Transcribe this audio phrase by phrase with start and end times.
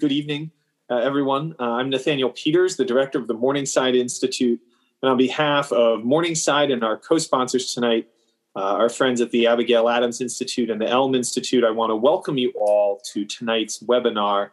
[0.00, 0.52] Good evening,
[0.88, 1.56] uh, everyone.
[1.58, 4.60] Uh, I'm Nathaniel Peters, the director of the Morningside Institute.
[5.02, 8.06] And on behalf of Morningside and our co sponsors tonight,
[8.54, 11.96] uh, our friends at the Abigail Adams Institute and the Elm Institute, I want to
[11.96, 14.50] welcome you all to tonight's webinar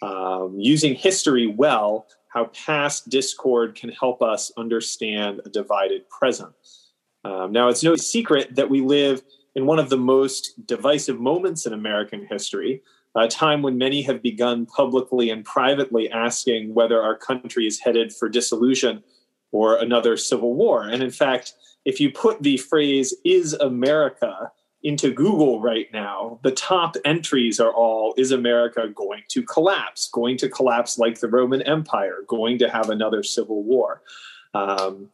[0.00, 6.54] um, Using History Well How Past Discord Can Help Us Understand a Divided Present.
[7.22, 9.22] Um, now, it's no secret that we live
[9.56, 12.82] in one of the most divisive moments in American history
[13.16, 18.12] a time when many have begun publicly and privately asking whether our country is headed
[18.12, 19.02] for dissolution
[19.52, 20.82] or another civil war.
[20.86, 24.50] And in fact, if you put the phrase, is America,
[24.82, 30.08] into Google right now, the top entries are all, is America going to collapse?
[30.12, 32.18] Going to collapse like the Roman Empire?
[32.28, 34.02] Going to have another civil war?
[34.54, 35.08] Um,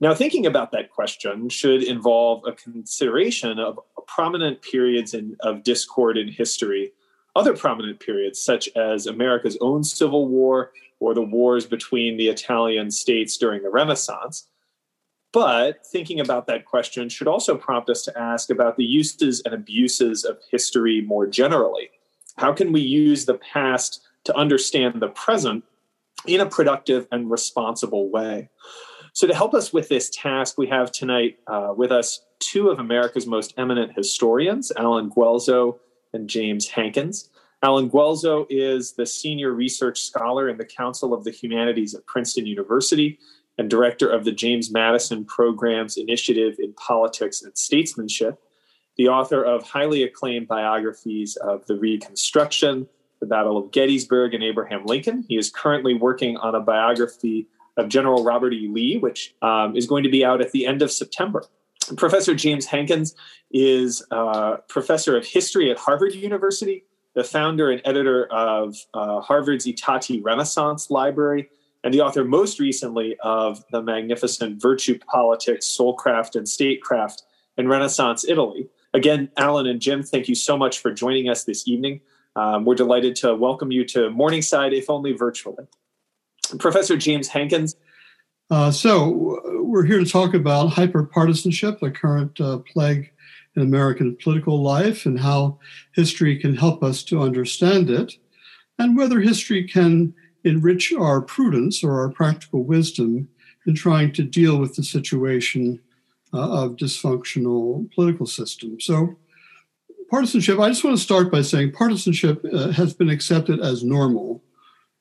[0.00, 6.18] now, thinking about that question should involve a consideration of prominent periods in, of discord
[6.18, 6.92] in history
[7.34, 12.90] other prominent periods, such as America's own Civil War or the wars between the Italian
[12.90, 14.48] states during the Renaissance.
[15.32, 19.54] But thinking about that question should also prompt us to ask about the uses and
[19.54, 21.90] abuses of history more generally.
[22.36, 25.64] How can we use the past to understand the present
[26.26, 28.50] in a productive and responsible way?
[29.14, 32.78] So, to help us with this task, we have tonight uh, with us two of
[32.78, 35.78] America's most eminent historians, Allen Guelzo
[36.12, 37.30] and James Hankins.
[37.62, 42.46] Allen Guelzo is the senior research scholar in the Council of the Humanities at Princeton
[42.46, 43.18] University
[43.58, 48.42] and director of the James Madison Program's Initiative in Politics and Statesmanship,
[48.96, 52.88] the author of highly acclaimed biographies of the Reconstruction,
[53.20, 55.24] the Battle of Gettysburg, and Abraham Lincoln.
[55.28, 58.68] He is currently working on a biography of General Robert E.
[58.68, 61.44] Lee, which um, is going to be out at the end of September.
[61.96, 63.14] Professor James Hankins
[63.50, 69.66] is uh, professor of history at Harvard University, the founder and editor of uh, Harvard's
[69.66, 71.48] I Tatti Renaissance Library,
[71.84, 77.22] and the author most recently of the magnificent Virtue Politics, Soulcraft, and Statecraft
[77.56, 78.68] in Renaissance Italy.
[78.94, 82.00] Again, Allen and Jim, thank you so much for joining us this evening.
[82.36, 85.66] Um, we're delighted to welcome you to Morningside, if only virtually.
[86.58, 87.76] Professor James Hankins
[88.52, 89.40] uh, so,
[89.72, 93.10] we're here to talk about hyperpartisanship, the current uh, plague
[93.56, 95.58] in American political life, and how
[95.94, 98.12] history can help us to understand it,
[98.78, 100.12] and whether history can
[100.44, 103.26] enrich our prudence or our practical wisdom
[103.66, 105.80] in trying to deal with the situation
[106.34, 108.84] uh, of dysfunctional political systems.
[108.84, 109.16] So,
[110.10, 114.44] partisanship, I just want to start by saying partisanship uh, has been accepted as normal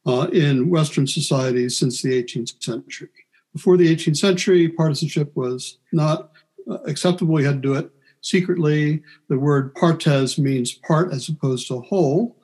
[0.06, 3.10] uh, in Western societies since the 18th century.
[3.54, 6.32] Before the 18th century, partisanship was not
[6.70, 7.40] uh, acceptable.
[7.40, 7.90] You had to do it
[8.22, 9.04] secretly.
[9.30, 12.38] The word partes means part as opposed to whole,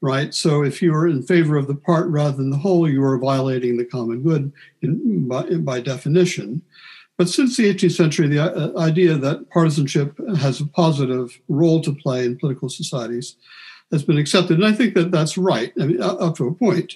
[0.00, 0.32] right?
[0.32, 3.18] So if you are in favor of the part rather than the whole, you are
[3.18, 4.52] violating the common good
[4.82, 6.62] in, by, by definition.
[7.16, 11.94] But since the 18th century, the uh, idea that partisanship has a positive role to
[11.94, 13.36] play in political societies
[13.92, 14.58] has been accepted.
[14.58, 16.94] And I think that that's right, I mean, up to a point.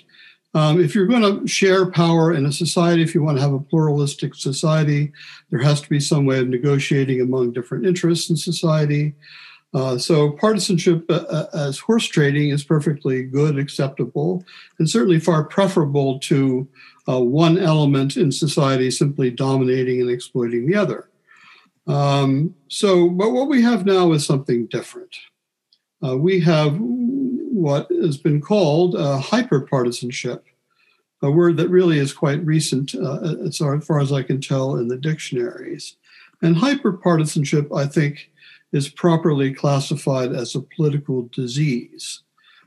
[0.54, 3.52] Um, if you're going to share power in a society, if you want to have
[3.52, 5.12] a pluralistic society,
[5.50, 9.14] there has to be some way of negotiating among different interests in society.
[9.74, 14.42] Uh, so, partisanship uh, uh, as horse trading is perfectly good, acceptable,
[14.78, 16.66] and certainly far preferable to
[17.06, 21.10] uh, one element in society simply dominating and exploiting the other.
[21.86, 25.14] Um, so, but what we have now is something different.
[26.02, 26.78] Uh, we have
[27.58, 30.42] what has been called uh, hyperpartisanship,
[31.22, 34.86] a word that really is quite recent, uh, as far as I can tell, in
[34.86, 35.96] the dictionaries.
[36.40, 38.30] And hyperpartisanship, I think,
[38.72, 42.22] is properly classified as a political disease.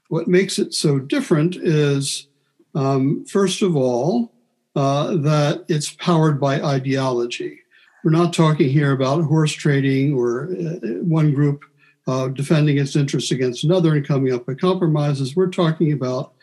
[0.10, 2.28] What makes it so different is,
[2.76, 4.34] um, first of all,
[4.76, 7.60] uh, that it's powered by ideology.
[8.04, 11.64] We're not talking here about horse trading or uh, one group
[12.08, 15.36] uh, defending its interests against another and coming up with compromises.
[15.36, 16.34] We're talking about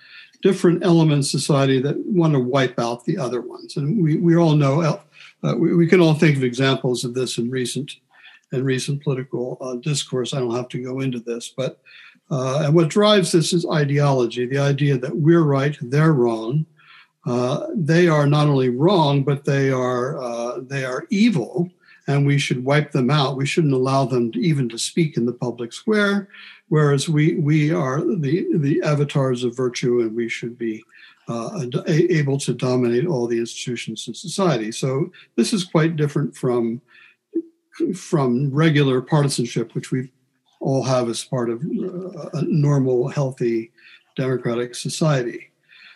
[0.42, 3.76] different elements of society that want to wipe out the other ones.
[3.76, 7.38] And we, we all know, uh, we, we, can all think of examples of this
[7.38, 7.92] in recent
[8.52, 10.32] in recent political uh, discourse.
[10.32, 11.80] I don't have to go into this, but
[12.30, 16.66] uh, and what drives this is ideology, the idea that we're right, they're wrong.
[17.26, 21.68] Uh, they are not only wrong, but they are uh, they are evil,
[22.08, 23.36] and we should wipe them out.
[23.36, 26.28] We shouldn't allow them to, even to speak in the public square,
[26.68, 30.82] whereas we we are the the avatars of virtue, and we should be
[31.28, 34.72] uh, able to dominate all the institutions in society.
[34.72, 36.80] So this is quite different from
[37.94, 40.10] from regular partisanship, which we
[40.60, 43.70] all have as part of uh, a normal, healthy
[44.16, 45.50] democratic society.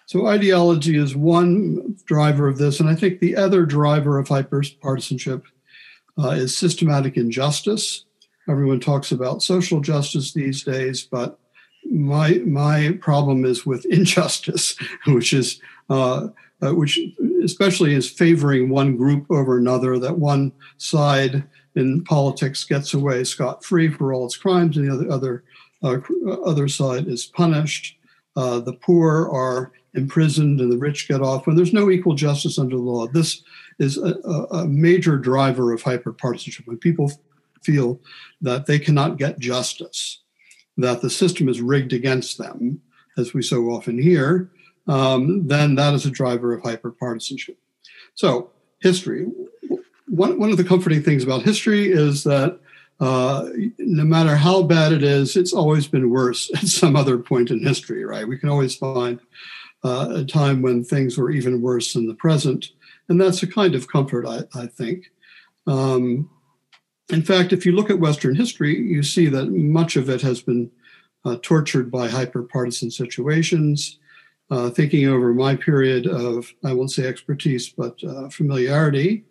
[0.06, 5.42] So ideology is one driver of this, and I think the other driver of hyperpartisanship
[6.18, 8.04] uh, is systematic injustice.
[8.48, 11.38] Everyone talks about social justice these days, but
[11.90, 14.76] my my problem is with injustice,
[15.06, 15.60] which is
[15.90, 16.28] uh,
[16.62, 16.98] uh, which
[17.42, 19.98] especially is favoring one group over another.
[19.98, 21.44] That one side
[21.74, 25.44] in politics gets away scot free for all its crimes, and the other
[25.82, 27.96] other uh, other side is punished.
[28.34, 31.46] Uh, the poor are imprisoned, and the rich get off.
[31.46, 33.42] When there's no equal justice under the law, this
[33.78, 34.14] is a,
[34.50, 36.66] a major driver of hyperpartisanship.
[36.66, 37.12] When people
[37.62, 38.00] feel
[38.40, 40.20] that they cannot get justice,
[40.76, 42.80] that the system is rigged against them,
[43.16, 44.50] as we so often hear,
[44.88, 47.56] um, then that is a driver of hyperpartisanship.
[48.14, 49.26] So, history.
[50.08, 52.58] One, one of the comforting things about history is that
[53.00, 53.48] uh,
[53.78, 57.64] no matter how bad it is, it's always been worse at some other point in
[57.64, 58.26] history, right?
[58.26, 59.20] We can always find
[59.84, 62.68] uh, a time when things were even worse than the present.
[63.08, 65.10] And that's a kind of comfort, I, I think.
[65.66, 66.30] Um,
[67.10, 70.40] in fact, if you look at Western history, you see that much of it has
[70.40, 70.70] been
[71.24, 73.98] uh, tortured by hyper-partisan situations.
[74.50, 79.24] Uh, thinking over my period of, I won't say expertise, but uh, familiarity,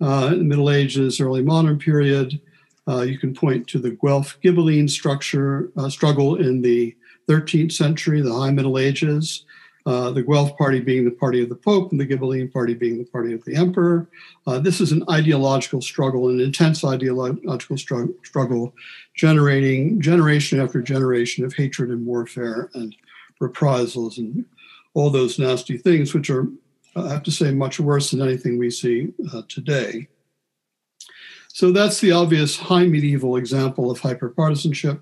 [0.00, 2.40] uh, Middle Ages, early modern period,
[2.86, 6.94] uh, you can point to the Guelph Ghibelline structure uh, struggle in the
[7.28, 9.44] 13th century, the High Middle Ages,
[9.88, 12.98] uh, the Guelph party being the party of the Pope and the Ghibelline party being
[12.98, 14.06] the party of the Emperor.
[14.46, 18.74] Uh, this is an ideological struggle, an intense ideological struggle, struggle,
[19.14, 22.94] generating generation after generation of hatred and warfare and
[23.40, 24.44] reprisals and
[24.92, 26.46] all those nasty things, which are,
[26.94, 30.06] I have to say, much worse than anything we see uh, today.
[31.48, 35.00] So that's the obvious high medieval example of hyperpartisanship.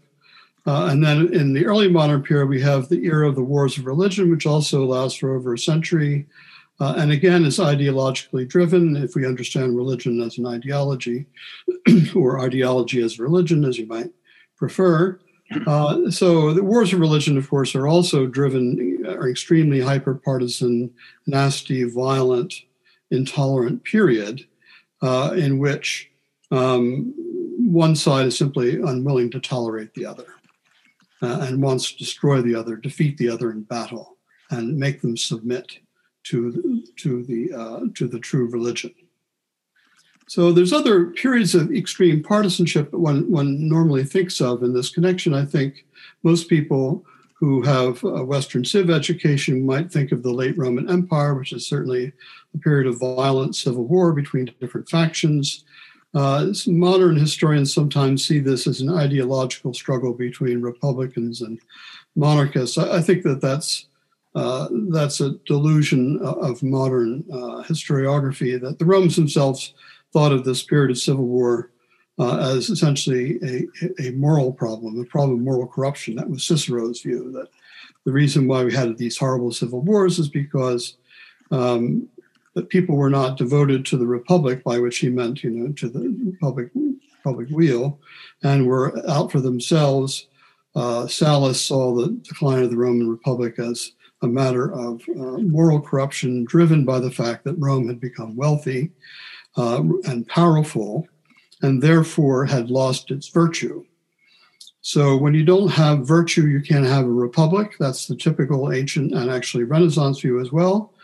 [0.66, 3.78] Uh, and then in the early modern period, we have the era of the wars
[3.78, 6.26] of religion, which also lasts for over a century.
[6.80, 11.24] Uh, and again, is ideologically driven, if we understand religion as an ideology,
[12.14, 14.10] or ideology as religion, as you might
[14.56, 15.18] prefer.
[15.68, 20.92] Uh, so the wars of religion, of course, are also driven, are extremely hyper-partisan,
[21.28, 22.52] nasty, violent,
[23.12, 24.44] intolerant period
[25.02, 26.10] uh, in which
[26.50, 27.14] um,
[27.58, 30.26] one side is simply unwilling to tolerate the other
[31.22, 34.16] uh, and wants to destroy the other, defeat the other in battle,
[34.50, 35.78] and make them submit
[36.24, 38.94] to to the uh, to the true religion.
[40.28, 44.90] So there's other periods of extreme partisanship that one one normally thinks of in this
[44.90, 45.34] connection.
[45.34, 45.86] I think
[46.22, 47.04] most people
[47.38, 51.66] who have a Western civ education might think of the late Roman Empire, which is
[51.66, 52.12] certainly
[52.54, 55.64] a period of violent civil war between different factions.
[56.16, 61.60] Uh, modern historians sometimes see this as an ideological struggle between Republicans and
[62.14, 62.78] monarchists.
[62.78, 63.88] I, I think that that's
[64.34, 69.74] uh, that's a delusion of modern uh, historiography that the Romans themselves
[70.12, 71.70] thought of this period of civil war
[72.18, 76.16] uh, as essentially a, a moral problem, a problem of moral corruption.
[76.16, 77.48] That was Cicero's view that
[78.04, 80.96] the reason why we had these horrible civil wars is because
[81.50, 82.08] um,
[82.56, 85.88] that people were not devoted to the republic, by which he meant, you know, to
[85.90, 86.70] the public
[87.22, 88.00] public weal,
[88.42, 90.26] and were out for themselves.
[90.74, 93.92] Uh, Sallust saw the decline of the Roman Republic as
[94.22, 98.90] a matter of uh, moral corruption driven by the fact that Rome had become wealthy
[99.58, 101.06] uh, and powerful,
[101.60, 103.84] and therefore had lost its virtue.
[104.80, 107.74] So, when you don't have virtue, you can't have a republic.
[107.78, 110.94] That's the typical ancient and actually Renaissance view as well.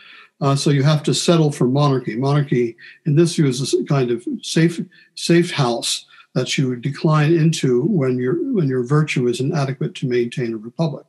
[0.43, 2.17] Uh, so you have to settle for monarchy.
[2.17, 4.81] Monarchy, in this view, is a kind of safe
[5.15, 10.53] safe house that you decline into when your when your virtue is inadequate to maintain
[10.53, 11.05] a republic.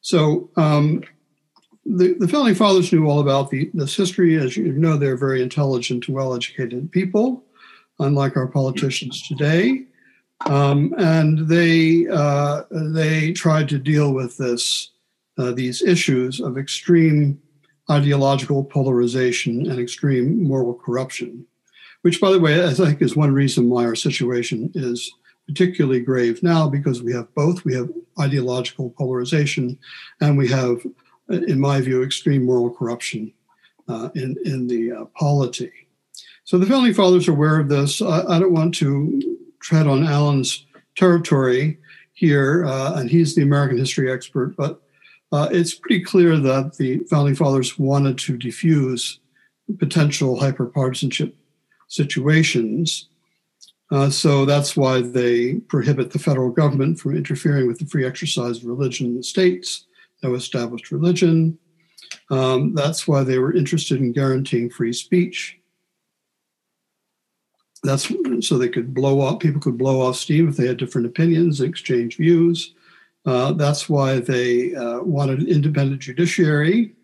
[0.00, 1.04] So um,
[1.84, 4.36] the, the founding fathers knew all about the, this history.
[4.36, 7.44] As you know, they're very intelligent well-educated people,
[8.00, 9.84] unlike our politicians today.
[10.46, 14.90] Um, and they uh, they tried to deal with this
[15.38, 17.40] uh, these issues of extreme
[17.90, 21.46] ideological polarization and extreme moral corruption,
[22.02, 25.12] which, by the way, I think is one reason why our situation is
[25.46, 27.64] particularly grave now because we have both.
[27.64, 27.88] We have
[28.18, 29.78] ideological polarization
[30.20, 30.84] and we have,
[31.28, 33.32] in my view, extreme moral corruption
[33.88, 35.72] uh, in, in the uh, polity.
[36.44, 38.02] So the founding fathers are aware of this.
[38.02, 40.66] I, I don't want to tread on Allen's
[40.96, 41.78] territory
[42.12, 44.80] here, uh, and he's the American history expert, but
[45.32, 49.20] uh, it's pretty clear that the founding fathers wanted to diffuse
[49.78, 51.32] potential hyperpartisanship
[51.88, 53.08] situations.
[53.90, 58.58] Uh, so that's why they prohibit the federal government from interfering with the free exercise
[58.58, 59.86] of religion in the states.
[60.22, 61.58] no established religion.
[62.30, 65.58] Um, that's why they were interested in guaranteeing free speech.
[67.82, 71.06] That's so they could blow off, people could blow off steam if they had different
[71.06, 72.74] opinions, exchange views.
[73.26, 76.94] Uh, that's why they uh, wanted an independent judiciary.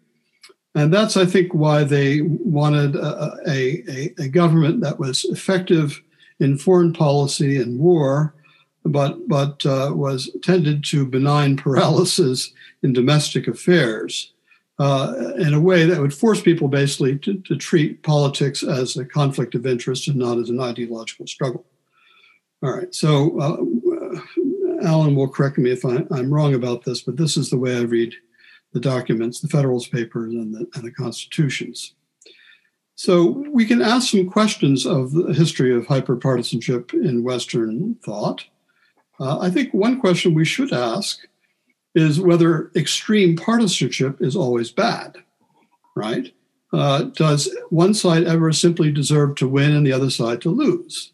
[0.75, 6.01] And that's, I think, why they wanted a, a, a government that was effective
[6.41, 8.35] in foreign policy and war,
[8.85, 12.53] but, but uh, was tended to benign paralysis
[12.83, 14.33] in domestic affairs
[14.79, 19.05] uh, in a way that would force people basically to, to, treat politics as a
[19.05, 21.65] conflict of interest and not as an ideological struggle.
[22.63, 23.57] All right, so uh,
[24.83, 27.77] Allen will correct me if I, am wrong about this, but this is the way
[27.77, 28.15] I read
[28.73, 31.95] the documents, the Federalist Papers, and the, and the constitutions.
[32.95, 38.45] So we can ask some questions of the history of hyperpartisanship in Western thought.
[39.19, 41.21] Uh, I think one question we should ask
[41.95, 45.17] is whether extreme partisanship is always bad,
[45.95, 46.33] right?
[46.73, 51.12] Uh, does one side ever simply deserve to win and the other side to lose?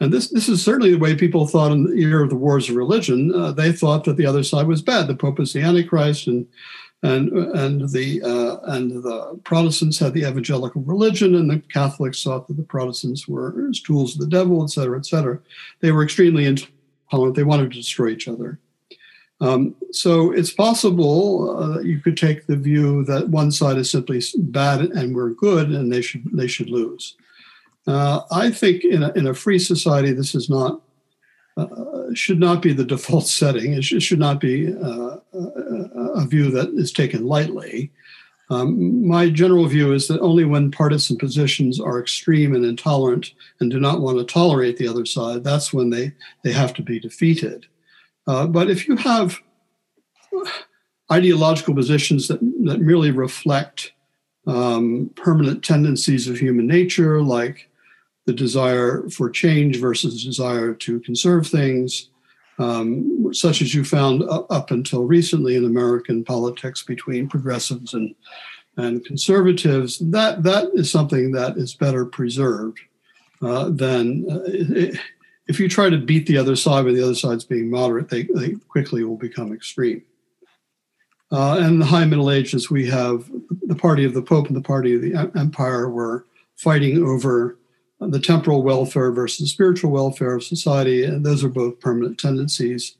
[0.00, 2.68] And this, this is certainly the way people thought in the year of the wars
[2.68, 3.34] of religion.
[3.34, 5.06] Uh, they thought that the other side was bad.
[5.06, 6.46] The Pope was the Antichrist, and
[7.02, 12.46] and and the uh, and the Protestants had the evangelical religion, and the Catholics thought
[12.48, 15.38] that the Protestants were tools of the devil, et cetera, et cetera.
[15.80, 17.36] They were extremely intolerant.
[17.36, 18.58] They wanted to destroy each other.
[19.40, 24.22] Um, so it's possible uh, you could take the view that one side is simply
[24.34, 27.16] bad and we're good, and they should they should lose.
[27.86, 30.80] Uh, I think in a, in a free society, this is not
[31.56, 33.72] uh, should not be the default setting.
[33.72, 37.92] It should, should not be uh, a view that is taken lightly.
[38.48, 43.70] Um, my general view is that only when partisan positions are extreme and intolerant and
[43.70, 46.12] do not want to tolerate the other side, that's when they,
[46.44, 47.66] they have to be defeated.
[48.28, 49.40] Uh, but if you have
[51.10, 53.92] ideological positions that, that merely reflect
[54.46, 57.68] um, permanent tendencies of human nature, like
[58.26, 62.10] the desire for change versus desire to conserve things,
[62.58, 68.14] um, such as you found up until recently in American politics between progressives and
[68.78, 69.98] and conservatives.
[69.98, 72.78] That that is something that is better preserved
[73.40, 74.98] uh, than uh, it,
[75.46, 78.24] if you try to beat the other side when the other side's being moderate, they,
[78.24, 80.02] they quickly will become extreme.
[81.30, 83.30] Uh, and the High Middle Ages, we have
[83.62, 86.24] the party of the Pope and the party of the Empire were
[86.56, 87.58] fighting over
[88.00, 92.96] the temporal welfare versus spiritual welfare of society, and those are both permanent tendencies.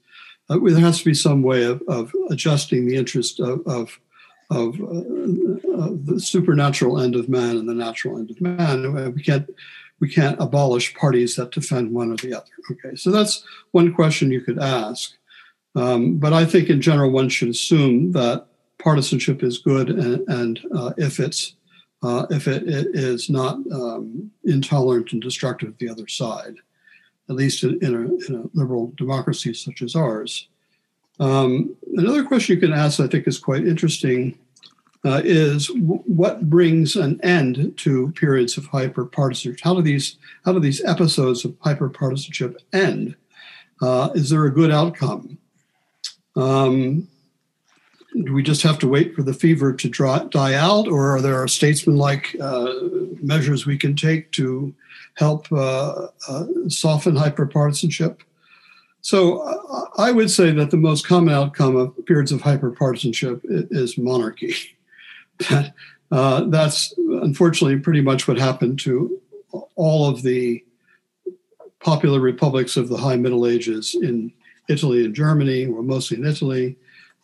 [0.49, 3.99] Uh, there has to be some way of, of adjusting the interest of, of,
[4.51, 9.13] of, uh, of, the supernatural end of man and the natural end of man.
[9.13, 9.49] We can't
[9.99, 12.51] we can't abolish parties that defend one or the other.
[12.71, 15.13] Okay, so that's one question you could ask.
[15.75, 18.47] Um, but I think in general, one should assume that
[18.79, 21.55] partisanship is good, and, and uh, if it's
[22.03, 26.57] uh, if it, it is not um, intolerant and destructive of the other side,
[27.29, 30.49] at least in, in, a, in a, liberal democracy such as ours.
[31.19, 34.39] Um, another question you can ask, I think, is quite interesting
[35.05, 39.61] uh, is w- what brings an end to periods of hyperpartisanship?
[39.63, 43.15] How do these how do these episodes of hyperpartisanship end?
[43.81, 45.39] Uh, is there a good outcome?
[46.35, 47.09] Um,
[48.25, 51.21] do we just have to wait for the fever to dry, die out, or are
[51.21, 52.73] there statesman-like uh,
[53.21, 54.75] measures we can take to
[55.15, 58.21] help uh, uh, soften hyperpartisanship?
[59.03, 63.99] So uh, I would say that the most common outcome of periods of hyperpartisanship is
[63.99, 64.55] monarchy.
[66.11, 69.21] uh, that's unfortunately pretty much what happened to
[69.75, 70.65] all of the
[71.81, 74.33] popular republics of the high Middle Ages in
[74.69, 76.77] Italy and Germany, or mostly in Italy.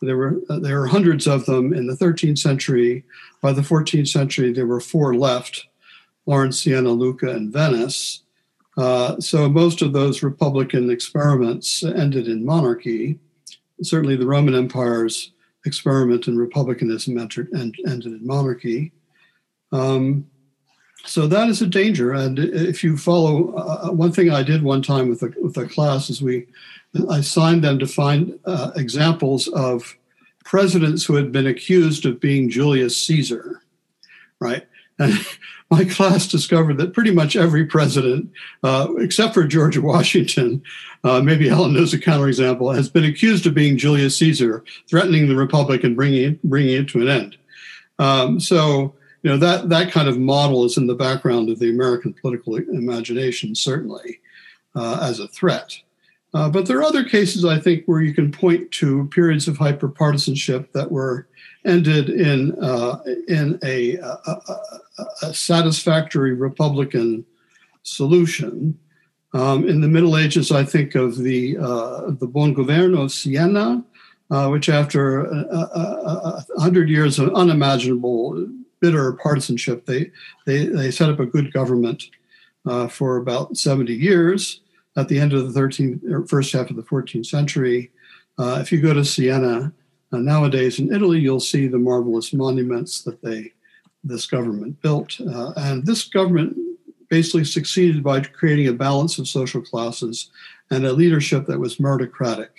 [0.05, 3.03] There were uh, there were hundreds of them in the 13th century.
[3.41, 5.67] By the 14th century, there were four left:
[6.25, 8.21] Florence, Siena, Lucca, and Venice.
[8.75, 13.19] Uh, so most of those republican experiments ended in monarchy.
[13.81, 15.31] Certainly, the Roman Empire's
[15.65, 18.91] experiment in republicanism entered ended in monarchy.
[19.71, 20.27] Um,
[21.05, 22.13] so that is a danger.
[22.13, 25.67] And if you follow, uh, one thing I did one time with a, with a
[25.67, 26.47] class is we,
[27.09, 29.97] I signed them to find uh, examples of
[30.45, 33.61] presidents who had been accused of being Julius Caesar,
[34.39, 34.65] right?
[34.99, 35.13] And
[35.69, 38.31] my class discovered that pretty much every president,
[38.63, 40.63] uh, except for George Washington,
[41.03, 45.35] uh, maybe Allen knows a counterexample, has been accused of being Julius Caesar, threatening the
[45.35, 47.37] republic and bringing it, bringing it to an end.
[47.99, 51.69] Um, so, you know that that kind of model is in the background of the
[51.69, 54.19] American political imagination, certainly
[54.75, 55.77] uh, as a threat.
[56.33, 59.57] Uh, but there are other cases, I think, where you can point to periods of
[59.57, 61.27] hyperpartisanship that were
[61.63, 64.37] ended in uh, in a, a,
[65.21, 67.23] a, satisfactory Republican
[67.83, 68.77] solution.
[69.33, 73.83] Um, in the Middle Ages, I think of the uh, the Buon Governo of Siena,
[74.31, 78.47] uh, which after a, hundred years of unimaginable
[78.83, 80.11] bitter partisanship, they
[80.45, 82.03] they they set up a good government
[82.65, 84.59] uh, for about seventy years
[84.97, 87.91] at the end of the 13th or first half of the 14th century.
[88.37, 89.73] Uh, if you go to Siena
[90.11, 93.53] uh, nowadays in Italy, you'll see the marvelous monuments that they
[94.03, 96.57] this government built, uh, and this government
[97.09, 100.29] basically succeeded by creating a balance of social classes
[100.71, 102.49] and a leadership that was meritocratic,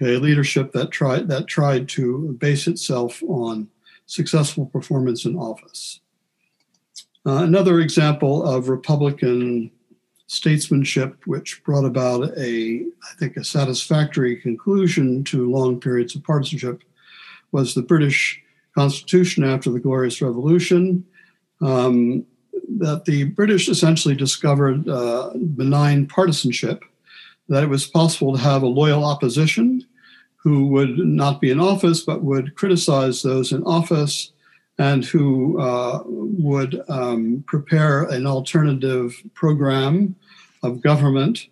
[0.00, 3.68] a leadership that tried that tried to base itself on
[4.10, 6.00] successful performance in office.
[7.24, 9.70] Uh, another example of Republican
[10.26, 16.82] statesmanship, which brought about a, I think, a satisfactory conclusion to long periods of partisanship,
[17.52, 18.42] was the British
[18.76, 21.04] Constitution after the Glorious Revolution.
[21.60, 22.24] Um,
[22.78, 26.82] that the British essentially discovered uh, benign partisanship,
[27.48, 29.84] that it was possible to have a loyal opposition
[30.42, 34.32] who would not be in office but would criticize those in office
[34.80, 40.16] and who uh, would um, prepare an alternative program
[40.62, 41.48] of government,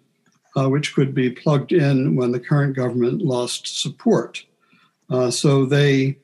[0.56, 4.42] uh, which could be plugged in when the current government lost support.
[5.10, 6.16] Uh, so they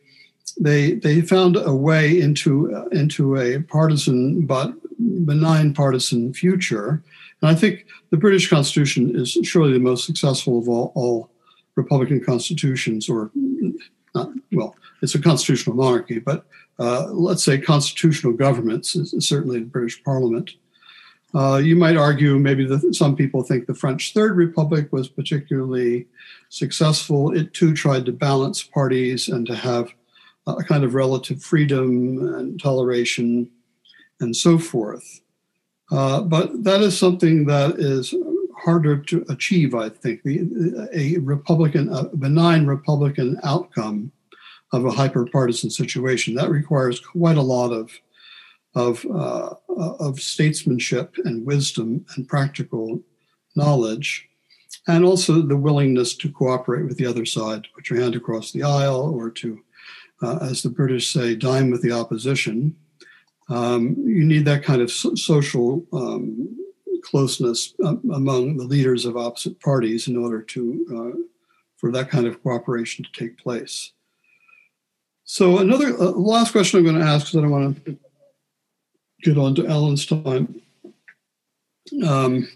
[0.58, 4.72] they they found a way into uh, into a partisan but
[5.26, 7.02] benign partisan future.
[7.42, 11.30] And I think the British Constitution is surely the most successful of all, all
[11.76, 13.30] Republican constitutions, or
[14.14, 16.46] not, well, it's a constitutional monarchy, but
[16.78, 20.52] uh, let's say constitutional governments, certainly the British Parliament.
[21.34, 26.06] Uh, you might argue maybe some people think the French Third Republic was particularly
[26.48, 27.36] successful.
[27.36, 29.92] It too tried to balance parties and to have
[30.46, 33.50] a kind of relative freedom and toleration
[34.20, 35.20] and so forth.
[35.90, 38.14] Uh, but that is something that is
[38.64, 40.20] harder to achieve, I think.
[40.24, 44.10] A Republican, a benign Republican outcome
[44.72, 46.34] of a hyper-partisan situation.
[46.34, 47.90] That requires quite a lot of
[48.74, 53.00] of uh, of statesmanship and wisdom and practical
[53.54, 54.28] knowledge,
[54.88, 58.64] and also the willingness to cooperate with the other side, put your hand across the
[58.64, 59.60] aisle, or to,
[60.22, 62.74] uh, as the British say, dine with the opposition.
[63.48, 66.56] Um, you need that kind of so- social um,
[67.04, 71.18] closeness um, among the leaders of opposite parties in order to uh,
[71.76, 73.92] for that kind of cooperation to take place.
[75.24, 77.98] So another uh, last question I'm going to ask because I don't want to
[79.22, 80.60] get on to Allen's time
[82.06, 82.48] um,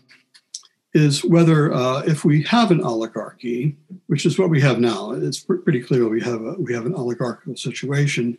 [0.94, 5.40] is whether uh, if we have an oligarchy, which is what we have now, it's
[5.40, 8.36] pretty clear we have a, we have an oligarchical situation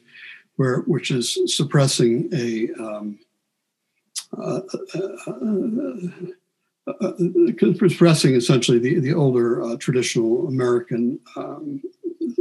[0.57, 3.19] where which is suppressing a um,
[4.37, 4.61] uh,
[4.95, 5.31] uh,
[6.87, 7.13] uh,
[7.87, 11.81] suppressing essentially the, the older traditional American um,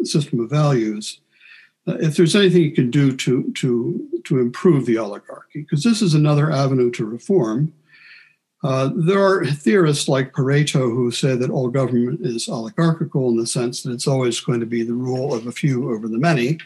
[0.05, 1.21] system of values
[1.89, 6.03] uh, if there's anything you can do to to to improve the oligarchy, because this
[6.03, 7.73] is another avenue to reform.
[8.65, 13.47] Uh, there are theorists like Pareto who say that all government is oligarchical in the
[13.47, 16.59] sense that it's always going to be the rule of a few over the many.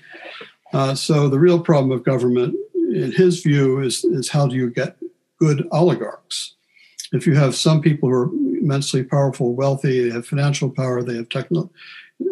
[0.73, 4.71] Uh, so the real problem of government, in his view, is is how do you
[4.71, 4.97] get
[5.43, 6.55] good oligarchs?
[7.13, 8.31] If you have some people who are
[8.63, 11.69] immensely powerful, wealthy, they have financial power, they have techno,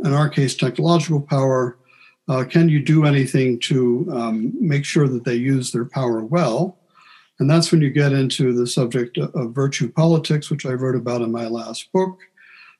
[0.04, 1.76] in our case, technological power,
[2.28, 6.78] uh, can you do anything to um, make sure that they use their power well?
[7.40, 11.22] And that's when you get into the subject of virtue politics, which I wrote about
[11.22, 12.20] in my last book.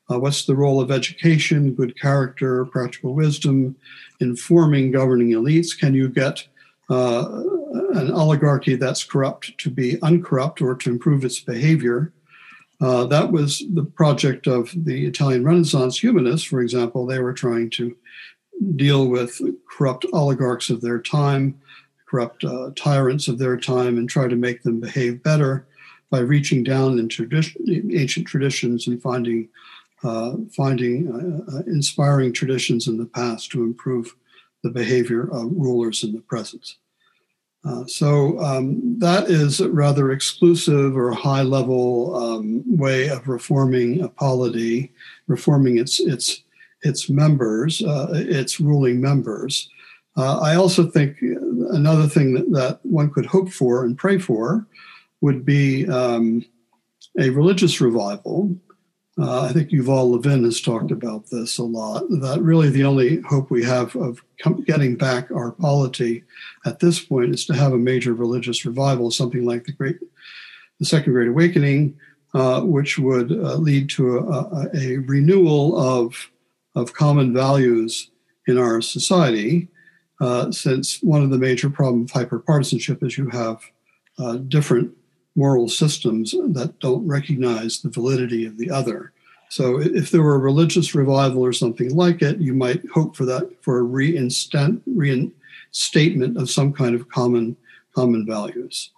[0.08, 3.74] Uh, what's the role of education, good character, practical wisdom,
[4.20, 5.76] informing governing elites?
[5.76, 6.46] Can you get
[6.88, 12.12] uh, an oligarchy that's corrupt to be uncorrupt or to improve its behavior?
[12.80, 17.06] Uh, that was the project of the Italian Renaissance humanists, for example.
[17.06, 17.94] They were trying to
[18.76, 21.60] deal with corrupt oligarchs of their time,
[22.06, 25.66] corrupt uh, tyrants of their time, and try to make them behave better
[26.10, 29.48] by reaching down in tradition, ancient traditions and finding
[30.02, 34.16] uh, finding uh, uh, inspiring traditions in the past to improve
[34.62, 36.76] the behavior of rulers in the present.
[37.62, 44.00] Uh, so um, that is a rather exclusive or high level um, way of reforming
[44.00, 44.90] a polity,
[45.26, 46.42] reforming its its
[46.82, 49.68] its members, uh, its ruling members.
[50.16, 51.18] Uh, I also think
[51.70, 54.66] another thing that, that, one could hope for and pray for
[55.20, 56.44] would be um,
[57.18, 58.56] a religious revival.
[59.18, 62.04] Uh, I think Yuval Levin has talked about this a lot.
[62.08, 66.24] That really the only hope we have of com- getting back our polity
[66.64, 69.98] at this point is to have a major religious revival, something like the Great,
[70.78, 71.98] the Second Great Awakening,
[72.34, 76.30] uh, which would uh, lead to a, a, a, renewal of
[76.76, 78.10] of common values
[78.46, 79.68] in our society.
[80.20, 83.62] Uh, since one of the major problems of hyperpartisanship is you have
[84.18, 84.94] uh, different
[85.40, 89.12] moral systems that don't recognize the validity of the other.
[89.48, 93.24] So if there were a religious revival or something like it, you might hope for
[93.24, 97.56] that for a reinstant, reinstatement of some kind of common
[97.94, 98.90] common values.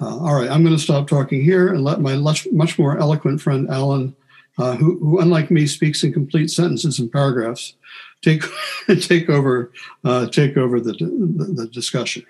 [0.00, 2.98] Uh, all right, I'm going to stop talking here and let my much, much more
[2.98, 4.14] eloquent friend Allen,
[4.56, 7.74] uh, who, who, unlike me speaks in complete sentences and paragraphs,
[8.22, 8.44] take
[9.00, 9.72] take over
[10.04, 12.24] uh, take over the, the, the discussion.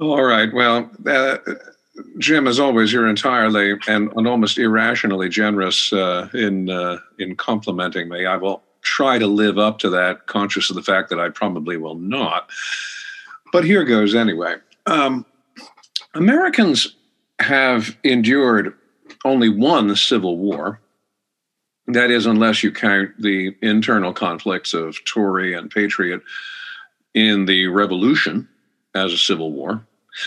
[0.00, 0.52] All right.
[0.52, 1.38] Well, uh,
[2.18, 8.08] Jim, as always, you're entirely and, and almost irrationally generous uh, in uh, in complimenting
[8.08, 8.26] me.
[8.26, 11.76] I will try to live up to that, conscious of the fact that I probably
[11.76, 12.50] will not.
[13.52, 14.56] But here goes anyway.
[14.86, 15.26] Um,
[16.14, 16.96] Americans
[17.40, 18.74] have endured
[19.24, 20.80] only one civil war.
[21.86, 26.22] That is, unless you count the internal conflicts of Tory and Patriot
[27.14, 28.48] in the Revolution
[28.94, 29.84] as a civil war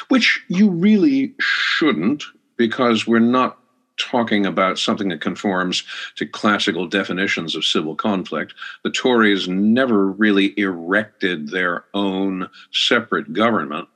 [0.10, 2.24] which you really shouldn't
[2.58, 3.60] because we're not
[3.98, 5.84] talking about something that conforms
[6.16, 8.54] to classical definitions of civil conflict.
[8.84, 13.88] The Tories never really erected their own separate government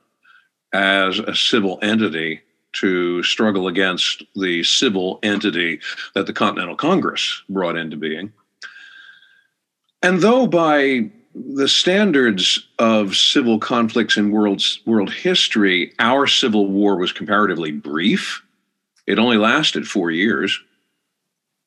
[0.72, 2.42] as a civil entity
[2.74, 5.80] to struggle against the civil entity
[6.14, 8.32] that the Continental Congress brought into being.
[10.02, 11.10] And though by
[11.46, 18.42] the standards of civil conflicts in world, world history, our Civil War was comparatively brief.
[19.06, 20.58] It only lasted four years.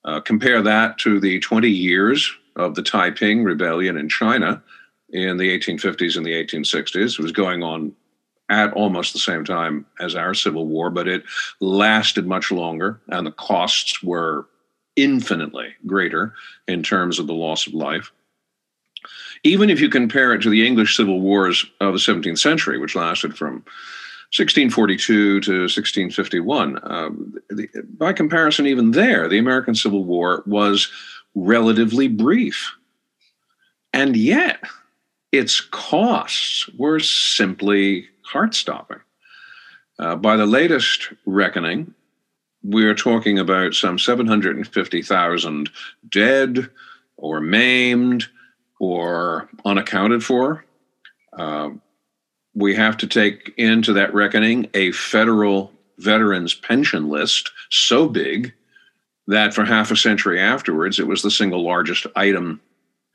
[0.04, 4.62] Uh, compare that to the 20 years of the Taiping Rebellion in China
[5.10, 7.20] in the 1850s and the 1860s.
[7.20, 7.94] It was going on
[8.50, 11.24] at almost the same time as our Civil War, but it
[11.60, 14.48] lasted much longer, and the costs were
[14.96, 16.34] infinitely greater
[16.68, 18.12] in terms of the loss of life.
[19.44, 22.96] Even if you compare it to the English civil wars of the 17th century, which
[22.96, 23.64] lasted from
[24.38, 30.90] 1642 to 1651, um, the, by comparison, even there, the American Civil War was
[31.36, 32.72] relatively brief.
[33.94, 34.62] And yet,
[35.32, 39.00] its costs were simply heart stopping.
[40.00, 41.94] Uh, by the latest reckoning,
[42.64, 45.70] we're talking about some 750,000
[46.10, 46.70] dead
[47.18, 48.28] or maimed
[48.82, 50.66] or unaccounted for.
[51.38, 51.70] Uh,
[52.56, 58.52] we have to take into that reckoning a federal veterans pension list so big
[59.28, 62.60] that for half a century afterwards, it was the single largest item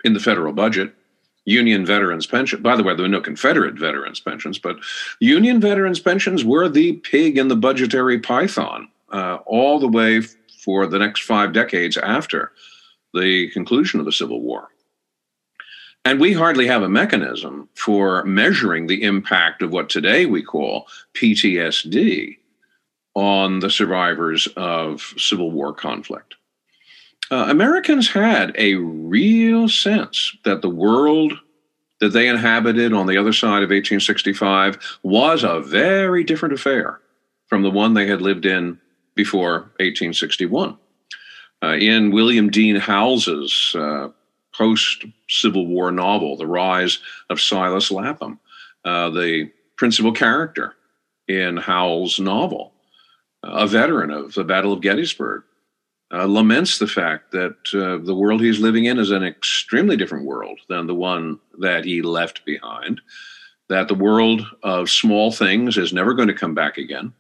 [0.05, 0.95] in the federal budget.
[1.47, 2.63] Union veterans pension.
[2.63, 4.77] By the way, there were no Confederate veterans pensions, but
[5.19, 10.21] Union veterans pensions were the pig in the budgetary python uh, all the way
[10.63, 12.53] for the next five decades after
[13.15, 14.69] the conclusion of the Civil War.
[16.07, 20.87] And we hardly have a mechanism for measuring the impact of what today we call
[21.15, 22.37] PTSD
[23.17, 26.37] on the survivors of Civil War conflict.
[27.33, 31.33] Uh, Americans had a real sense that the world
[31.99, 37.01] that they inhabited on the other side of 1865 was a very different affair
[37.49, 38.79] from the one they had lived in
[39.17, 40.79] before 1861.
[41.65, 44.11] Uh, in William Dean Howells's uh,
[44.57, 46.99] post Civil War novel, The Rise
[47.31, 48.39] of Silas Lapham,
[48.85, 50.75] uh, the principal character
[51.29, 52.73] in Howell's novel,
[53.43, 55.43] a veteran of the Battle of Gettysburg,
[56.13, 60.25] uh, laments the fact that uh, the world he's living in is an extremely different
[60.25, 63.01] world than the one that he left behind,
[63.69, 67.13] that the world of small things is never going to come back again.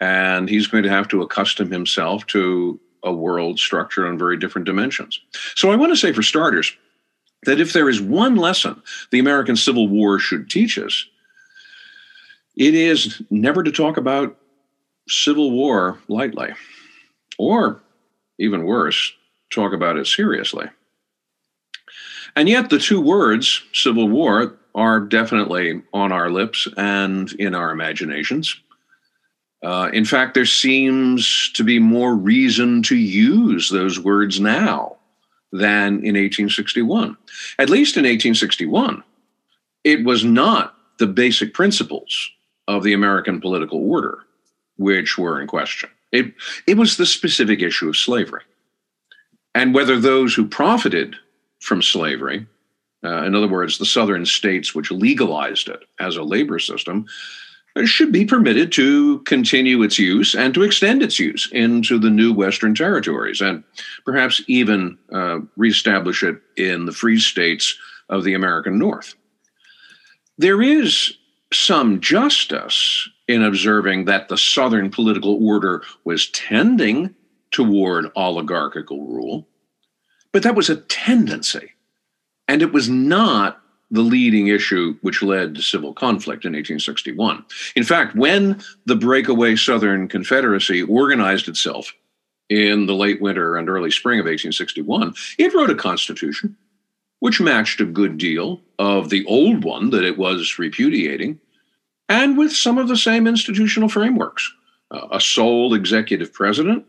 [0.00, 4.66] And he's going to have to accustom himself to a world structured on very different
[4.66, 5.20] dimensions.
[5.54, 6.76] So I want to say, for starters,
[7.44, 11.06] that if there is one lesson the American Civil War should teach us,
[12.56, 14.36] it is never to talk about
[15.08, 16.50] Civil War lightly,
[17.38, 17.80] or
[18.38, 19.12] even worse,
[19.50, 20.66] talk about it seriously.
[22.36, 27.70] And yet, the two words, Civil War, are definitely on our lips and in our
[27.70, 28.60] imaginations.
[29.62, 34.96] Uh, in fact, there seems to be more reason to use those words now
[35.52, 37.16] than in 1861.
[37.58, 39.02] At least in 1861,
[39.84, 42.30] it was not the basic principles
[42.68, 44.18] of the American political order
[44.76, 45.90] which were in question.
[46.12, 46.32] It,
[46.66, 48.42] it was the specific issue of slavery.
[49.54, 51.16] and whether those who profited
[51.58, 52.46] from slavery,
[53.04, 57.06] uh, in other words, the southern states which legalized it as a labor system,
[57.86, 62.32] should be permitted to continue its use and to extend its use into the new
[62.32, 63.62] Western territories and
[64.04, 69.14] perhaps even uh, reestablish it in the free states of the American North.
[70.38, 71.16] There is
[71.52, 77.14] some justice in observing that the Southern political order was tending
[77.50, 79.46] toward oligarchical rule,
[80.32, 81.72] but that was a tendency.
[82.46, 87.44] And it was not the leading issue which led to civil conflict in 1861.
[87.74, 91.94] In fact, when the breakaway Southern Confederacy organized itself
[92.50, 96.56] in the late winter and early spring of 1861, it wrote a constitution
[97.20, 101.40] which matched a good deal of the old one that it was repudiating,
[102.08, 104.52] and with some of the same institutional frameworks
[104.90, 106.84] uh, a sole executive president,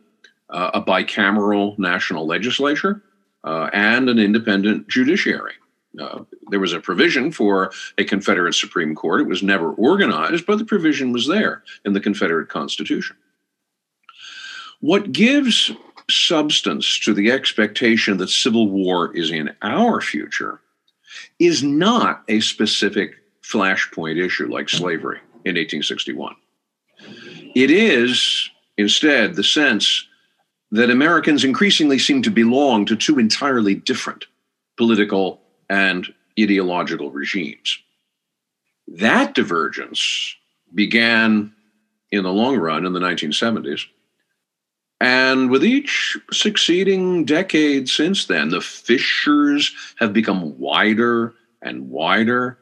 [0.49, 3.03] uh, a bicameral national legislature,
[3.43, 5.53] uh, and an independent judiciary.
[5.97, 9.21] Uh, there was a provision for a Confederate Supreme Court.
[9.21, 13.15] It was never organized, but the provision was there in the Confederate Constitution.
[14.81, 15.71] What gives
[16.09, 20.61] substance to the expectation that civil war is in our future
[21.39, 26.35] is not a specific flashpoint issue like slavery in 1861.
[27.55, 30.05] It is instead the sense
[30.71, 34.25] that Americans increasingly seem to belong to two entirely different
[34.77, 36.07] political and
[36.39, 37.79] ideological regimes.
[38.87, 40.35] That divergence
[40.73, 41.53] began
[42.11, 43.85] in the long run in the 1970s
[45.01, 52.57] and with each succeeding decade since then, the fissures have become wider and wider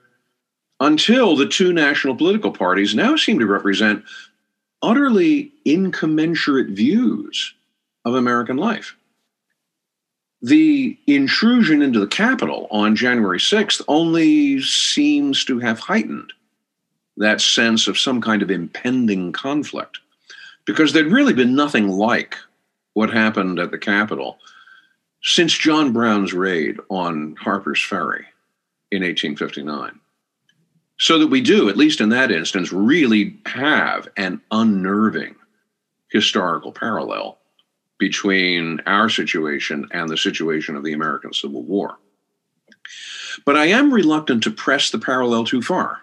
[0.80, 4.04] until the two national political parties now seem to represent
[4.84, 7.56] utterly incommensurate views
[8.06, 8.96] of American life.
[10.48, 16.32] The intrusion into the Capitol on January 6th only seems to have heightened
[17.18, 20.00] that sense of some kind of impending conflict
[20.64, 22.38] because there'd really been nothing like
[22.94, 24.40] what happened at the Capitol
[25.22, 28.26] since John Brown's raid on Harper's Ferry
[28.90, 30.00] in 1859.
[30.98, 35.36] So that we do, at least in that instance, really have an unnerving
[36.10, 37.38] historical parallel
[38.00, 41.98] between our situation and the situation of the American Civil War.
[43.46, 46.02] But I am reluctant to press the parallel too far.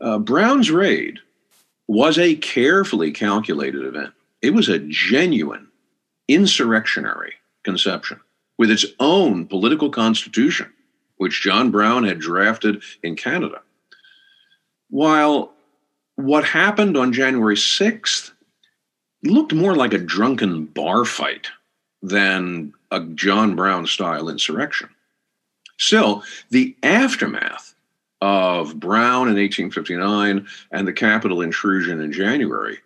[0.00, 1.20] Uh, Brown's raid
[1.88, 4.12] was a carefully calculated event.
[4.42, 5.68] It was a genuine
[6.28, 8.20] insurrectionary conception
[8.58, 10.72] with its own political constitution,
[11.16, 13.60] which John Brown had drafted in Canada.
[14.88, 15.52] While
[16.16, 18.32] what happened on January 6th
[19.26, 21.48] looked more like a drunken bar fight
[22.02, 24.88] than a John Brown style insurrection.
[25.78, 27.74] Still, the aftermath
[28.22, 32.78] of Brown in 1859 and the Capitol intrusion in January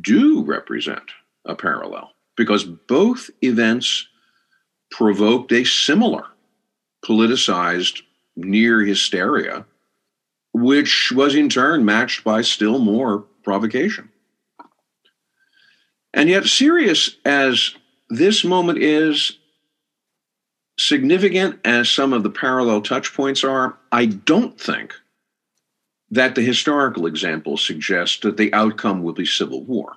[0.00, 1.02] do represent
[1.44, 4.06] a parallel because both events
[4.90, 6.26] provoked a similar
[7.04, 8.02] politicized
[8.36, 9.64] near hysteria,
[10.52, 14.08] which was in turn matched by still more provocation.
[16.12, 17.74] And yet, serious as
[18.08, 19.38] this moment is,
[20.78, 24.94] significant as some of the parallel touch points are, I don't think
[26.10, 29.92] that the historical examples suggest that the outcome will be civil war.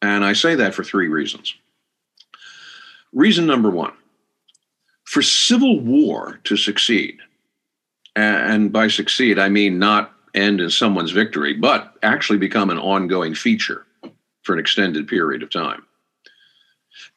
[0.00, 1.54] And I say that for three reasons.
[3.12, 3.92] Reason number one
[5.04, 7.18] for civil war to succeed,
[8.16, 13.34] and by succeed, I mean not end in someone's victory, but actually become an ongoing
[13.34, 13.86] feature
[14.44, 15.84] for an extended period of time.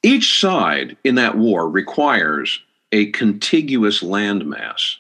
[0.02, 2.60] Each side in that war requires
[2.92, 4.96] a contiguous landmass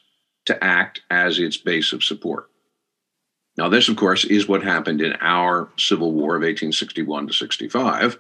[0.46, 2.50] to act as its base of support.
[3.58, 8.20] Now, this, of course, is what happened in our Civil War of 1861 to 65,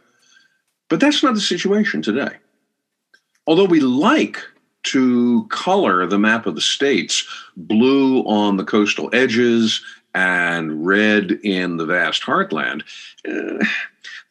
[0.89, 2.37] but that's not the situation today.
[3.45, 4.43] Although we like
[4.83, 9.83] to color the map of the states blue on the coastal edges
[10.17, 12.81] and red in the vast heartland,
[13.27, 13.63] uh,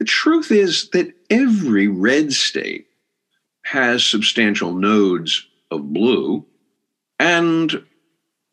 [0.01, 2.89] the truth is that every red state
[3.63, 6.45] has substantial nodes of blue,
[7.21, 7.85] and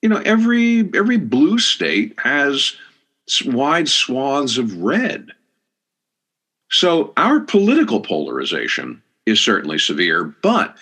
[0.03, 2.75] you know every every blue state has
[3.45, 5.29] wide swaths of red.
[6.69, 10.77] So our political polarization is certainly severe, but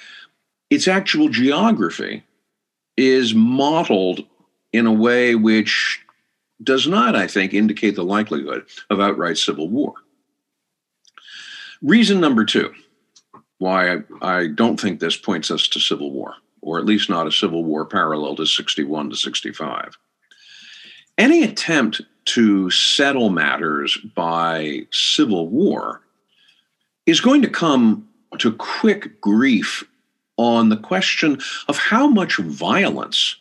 [0.70, 2.24] its actual geography
[2.98, 4.26] is modeled
[4.74, 6.01] in a way which
[6.64, 9.94] does not, I think, indicate the likelihood of outright civil war.
[11.82, 12.74] Reason number two
[13.58, 17.32] why I, don't think this points us to civil war, or at least not a
[17.32, 20.00] civil war parallel to 61 to 65.
[21.20, 26.02] Any attempt to settle matters by civil war
[27.06, 29.84] is going to come to quick grief
[30.38, 33.36] on the question of how much violence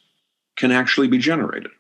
[0.57, 1.71] can actually be generated.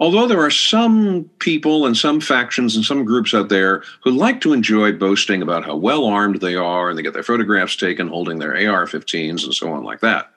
[0.00, 4.40] Although there are some people and some factions and some groups out there who like
[4.42, 8.06] to enjoy boasting about how well armed they are and they get their photographs taken
[8.06, 10.30] holding their AR 15s and so on, like that,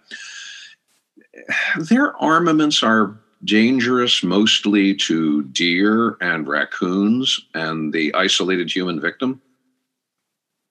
[1.78, 9.42] their armaments are dangerous mostly to deer and raccoons and the isolated human victim.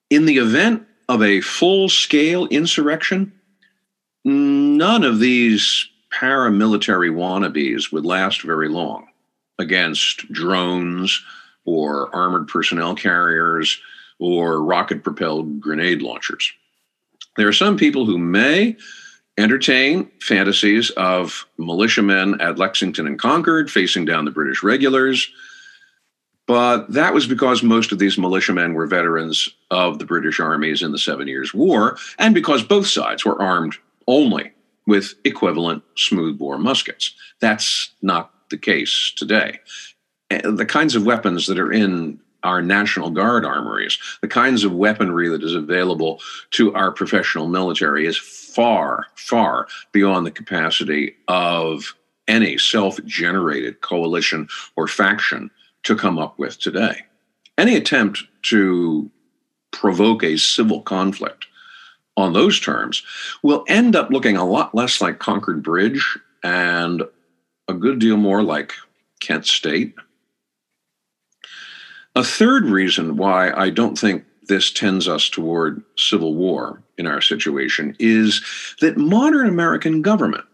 [0.08, 3.32] In the event of a full scale insurrection,
[4.24, 9.08] none of these paramilitary wannabes would last very long
[9.58, 11.22] against drones
[11.64, 13.80] or armored personnel carriers
[14.18, 16.52] or rocket propelled grenade launchers.
[17.36, 18.76] There are some people who may
[19.38, 25.30] entertain fantasies of militiamen at Lexington and Concord facing down the British regulars.
[26.46, 30.90] But that was because most of these militiamen were veterans of the British armies in
[30.90, 33.76] the Seven Years' War, and because both sides were armed
[34.08, 34.52] only
[34.86, 37.14] with equivalent smoothbore muskets.
[37.40, 39.60] That's not the case today.
[40.30, 44.72] Eh, the kinds of weapons that are in our National Guard armories, the kinds of
[44.72, 46.20] weaponry that is available
[46.52, 51.94] to our professional military is far, far beyond the capacity of
[52.28, 55.50] any self generated coalition or faction
[55.82, 57.02] to come up with today.
[57.58, 59.10] Any attempt to
[59.72, 61.46] provoke a civil conflict
[62.16, 63.02] on those terms
[63.42, 67.02] will end up looking a lot less like Concord Bridge and
[67.68, 68.74] a good deal more like
[69.20, 69.94] Kent State.
[72.16, 77.20] A third reason why I don't think this tends us toward civil war in our
[77.20, 78.42] situation is
[78.80, 80.44] that modern American government,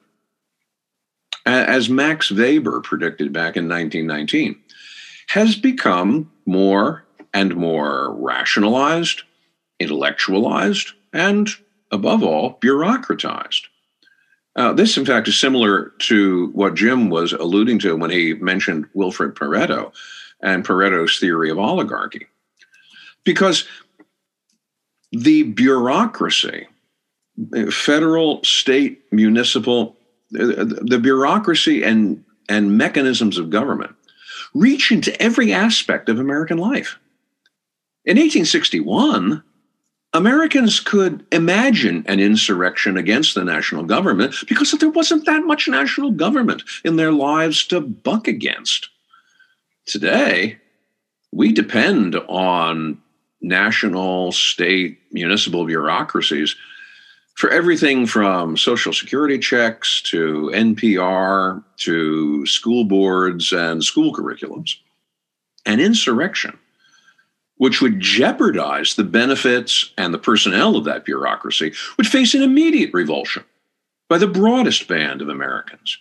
[1.46, 4.60] as Max Weber predicted back in 1919,
[5.28, 9.22] has become more and more rationalized,
[9.80, 11.48] intellectualized, and
[11.90, 13.66] above all, bureaucratized.
[14.56, 18.86] Uh, this, in fact, is similar to what Jim was alluding to when he mentioned
[18.94, 19.92] Wilfred Pareto
[20.40, 22.26] and Pareto's theory of oligarchy.
[23.24, 23.66] Because
[25.12, 26.68] the bureaucracy,
[27.70, 29.96] federal, state, municipal,
[30.30, 33.94] the bureaucracy and, and mechanisms of government
[34.54, 36.98] reach into every aspect of American life.
[38.04, 39.42] In 1861,
[40.16, 46.10] Americans could imagine an insurrection against the national government because there wasn't that much national
[46.10, 48.88] government in their lives to buck against.
[49.84, 50.56] Today,
[51.32, 52.98] we depend on
[53.42, 56.56] national, state, municipal bureaucracies
[57.34, 64.76] for everything from social security checks to NPR to school boards and school curriculums.
[65.66, 66.58] An insurrection
[67.58, 72.92] which would jeopardize the benefits and the personnel of that bureaucracy, would face an immediate
[72.92, 73.44] revulsion
[74.08, 75.98] by the broadest band of Americans,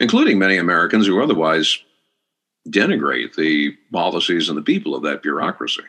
[0.00, 1.78] including many Americans who otherwise
[2.68, 5.82] denigrate the policies and the people of that bureaucracy.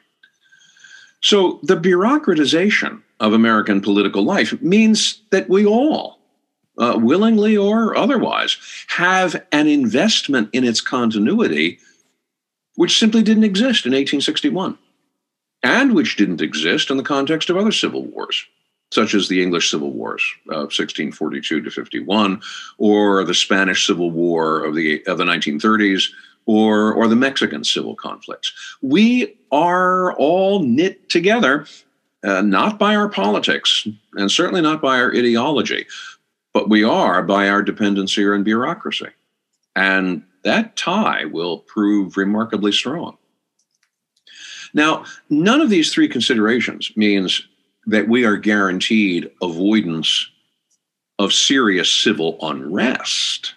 [1.22, 6.20] So, the bureaucratization of American political life means that we all,
[6.78, 11.80] uh, willingly or otherwise, have an investment in its continuity
[12.76, 14.78] which simply didn't exist in 1861,
[15.64, 18.46] and which didn't exist in the context of other civil wars,
[18.92, 22.42] such as the English Civil Wars of 1642 to 51,
[22.78, 26.10] or the Spanish Civil War of the, of the 1930s,
[26.46, 28.54] or, or the Mexican civil conflicts.
[28.82, 31.66] We are all knit together,
[32.24, 35.88] uh, not by our politics, and certainly not by our ideology,
[36.54, 39.10] but we are by our dependency on bureaucracy.
[39.76, 43.18] And that tie will prove remarkably strong.
[44.74, 47.46] Now, none of these three considerations means
[47.88, 50.30] that we are guaranteed avoidance
[51.20, 53.56] of serious civil unrest.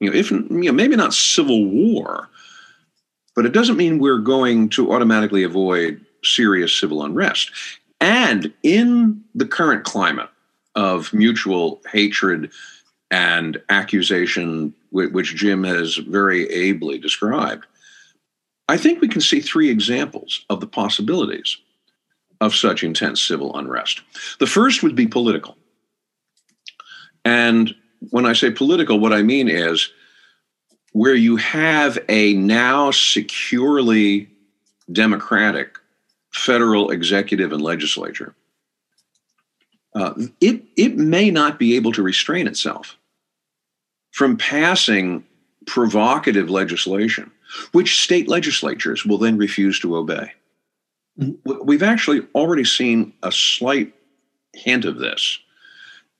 [0.00, 2.28] You know, if you know, maybe not civil war,
[3.34, 7.50] but it doesn't mean we're going to automatically avoid serious civil unrest.
[8.00, 10.28] And in the current climate
[10.74, 12.52] of mutual hatred
[13.10, 17.66] and accusation, which Jim has very ably described,
[18.68, 21.56] I think we can see three examples of the possibilities
[22.40, 24.02] of such intense civil unrest.
[24.40, 25.56] The first would be political.
[27.24, 27.74] And
[28.10, 29.90] when I say political, what I mean is
[30.92, 34.28] where you have a now securely
[34.92, 35.78] democratic
[36.32, 38.34] federal executive and legislature,
[39.96, 42.98] uh, it, it may not be able to restrain itself
[44.12, 45.24] from passing
[45.66, 47.30] provocative legislation,
[47.72, 50.32] which state legislatures will then refuse to obey.
[51.18, 51.64] Mm-hmm.
[51.64, 53.94] We've actually already seen a slight
[54.52, 55.38] hint of this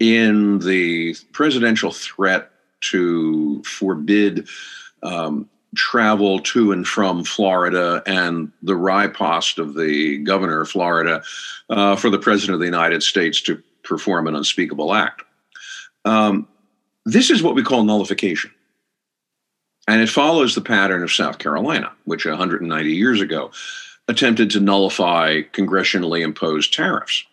[0.01, 2.51] in the presidential threat
[2.81, 4.49] to forbid
[5.03, 11.23] um, travel to and from Florida and the riposte of the governor of Florida
[11.69, 15.23] uh, for the president of the United States to perform an unspeakable act.
[16.05, 16.49] Um,
[17.05, 18.51] this is what we call nullification.
[19.89, 23.53] And it follows the pattern of South Carolina, which 190 years ago
[24.09, 27.25] attempted to nullify congressionally imposed tariffs.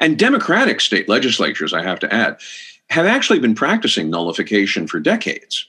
[0.00, 2.38] And Democratic state legislatures, I have to add,
[2.90, 5.68] have actually been practicing nullification for decades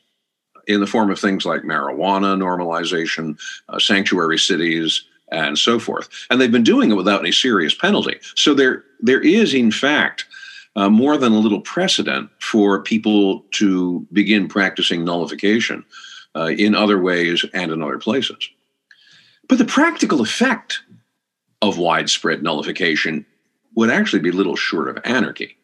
[0.67, 6.09] in the form of things like marijuana normalization, uh, sanctuary cities, and so forth.
[6.29, 8.19] And they've been doing it without any serious penalty.
[8.35, 10.25] So there, there is, in fact,
[10.75, 15.83] uh, more than a little precedent for people to begin practicing nullification
[16.35, 18.49] uh, in other ways and in other places.
[19.49, 20.79] But the practical effect
[21.61, 23.25] of widespread nullification
[23.75, 25.57] would actually be little short of anarchy.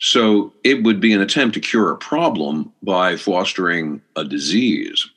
[0.00, 5.08] So it would be an attempt to cure a problem by fostering a disease.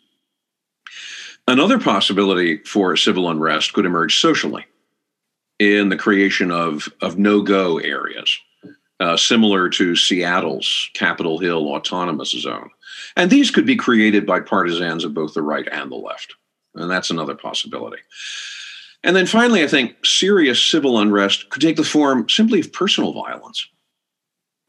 [1.51, 4.65] Another possibility for civil unrest could emerge socially
[5.59, 8.39] in the creation of, of no go areas,
[9.01, 12.69] uh, similar to Seattle's Capitol Hill Autonomous Zone.
[13.17, 16.35] And these could be created by partisans of both the right and the left.
[16.73, 18.01] And that's another possibility.
[19.03, 23.11] And then finally, I think serious civil unrest could take the form simply of personal
[23.11, 23.67] violence,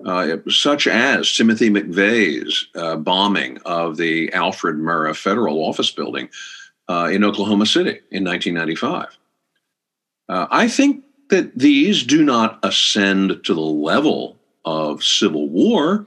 [0.05, 6.29] uh, such as Timothy McVeigh's uh, bombing of the Alfred Murrah Federal Office Building
[6.89, 9.19] uh, in Oklahoma City in 1995.
[10.29, 16.07] Uh, I think that these do not ascend to the level of civil war,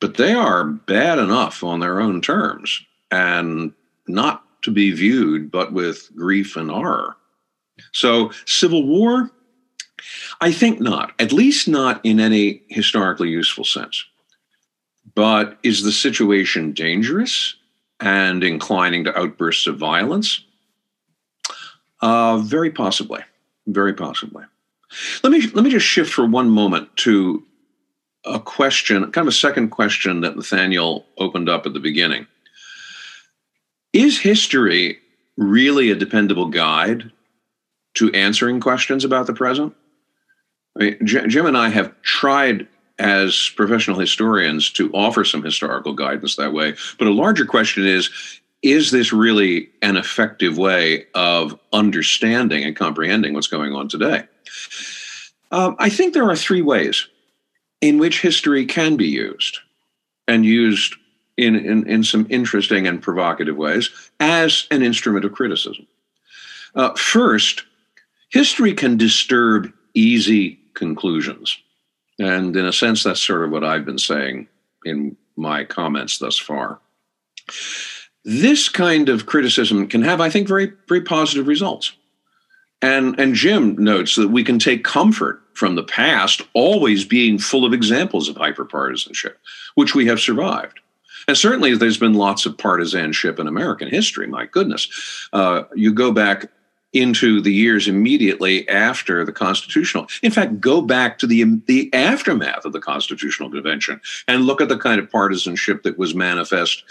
[0.00, 3.72] but they are bad enough on their own terms and
[4.08, 7.16] not to be viewed but with grief and horror.
[7.92, 9.30] So, civil war,
[10.40, 14.04] I think not, at least not in any historically useful sense.
[15.14, 17.56] But is the situation dangerous
[18.02, 20.44] and inclining to outbursts of violence?
[22.00, 23.20] Uh, very possibly.
[23.66, 24.44] Very possibly.
[25.22, 27.44] Let me let me just shift for one moment to
[28.24, 32.26] a question, kind of a second question that Nathaniel opened up at the beginning.
[33.92, 34.98] Is history
[35.36, 37.10] really a dependable guide
[37.94, 39.74] to answering questions about the present?
[40.76, 42.66] I mean, Jim and I have tried
[43.02, 46.74] as professional historians to offer some historical guidance that way.
[46.98, 48.10] But a larger question is
[48.62, 54.22] is this really an effective way of understanding and comprehending what's going on today?
[55.50, 57.08] Um, I think there are three ways
[57.80, 59.58] in which history can be used
[60.28, 60.94] and used
[61.36, 63.90] in, in, in some interesting and provocative ways
[64.20, 65.88] as an instrument of criticism.
[66.76, 67.64] Uh, first,
[68.30, 71.58] history can disturb easy conclusions.
[72.18, 74.48] And in a sense, that's sort of what I've been saying
[74.84, 76.80] in my comments thus far.
[78.24, 81.92] This kind of criticism can have, I think, very, very positive results.
[82.80, 87.64] And, and Jim notes that we can take comfort from the past always being full
[87.64, 89.34] of examples of hyperpartisanship,
[89.74, 90.80] which we have survived.
[91.28, 95.28] And certainly there's been lots of partisanship in American history, my goodness.
[95.32, 96.50] Uh, you go back
[96.92, 100.06] into the years immediately after the constitutional.
[100.22, 104.68] In fact, go back to the the aftermath of the Constitutional Convention and look at
[104.68, 106.84] the kind of partisanship that was manifest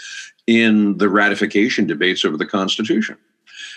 [0.46, 3.16] in the ratification debates over the Constitution.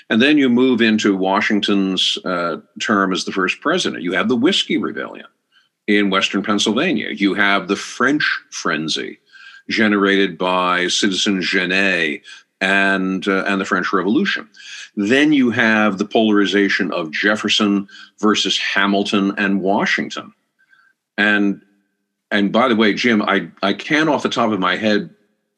[0.10, 4.04] And then you move into Washington's uh, term as the first president.
[4.04, 5.26] You have the Whiskey Rebellion
[5.88, 7.10] in Western Pennsylvania.
[7.12, 9.20] You have the French frenzy
[9.70, 12.22] generated by Citizen Genet
[12.62, 14.50] and uh, and the French Revolution.
[14.96, 17.88] Then you have the polarization of Jefferson
[18.20, 20.34] versus Hamilton and Washington.
[21.18, 21.62] And
[22.32, 25.10] and by the way, Jim, I, I can't off the top of my head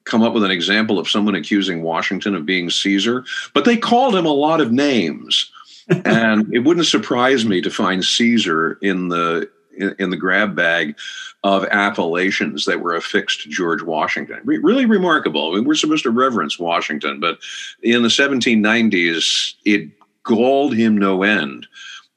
[0.04, 4.16] come up with an example of someone accusing Washington of being Caesar, but they called
[4.16, 5.52] him a lot of names.
[6.06, 10.98] and it wouldn't surprise me to find Caesar in the in, in, the grab bag
[11.44, 14.40] of appellations that were affixed to George Washington.
[14.44, 15.52] Re- really remarkable.
[15.52, 17.40] I mean, we're supposed to reverence Washington, but
[17.84, 19.90] in the 1790s, it
[20.24, 21.68] galled him no end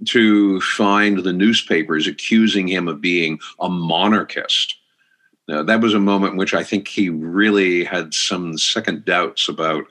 [0.07, 4.77] to find the newspapers accusing him of being a monarchist.
[5.47, 9.85] That was a moment in which I think he really had some second doubts about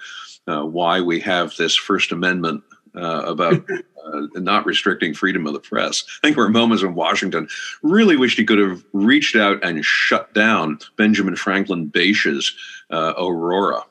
[0.47, 2.63] uh, why we have this First Amendment
[2.95, 3.53] uh, about
[4.05, 6.03] uh, not restricting freedom of the press.
[6.23, 7.47] I think moments in Washington
[7.83, 12.53] really wished he could have reached out and shut down Benjamin Franklin Bache's
[12.89, 13.83] uh, Aurora.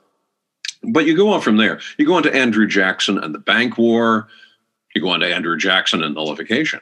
[0.82, 1.80] But you go on from there.
[1.98, 4.28] You go on to Andrew Jackson and the bank war.
[4.94, 6.80] You go on to Andrew Jackson and nullification.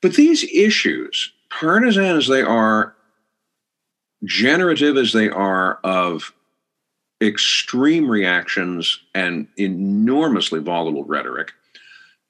[0.00, 2.94] But these issues, partisan as they are,
[4.24, 6.32] generative as they are of
[7.20, 11.52] extreme reactions and enormously volatile rhetoric,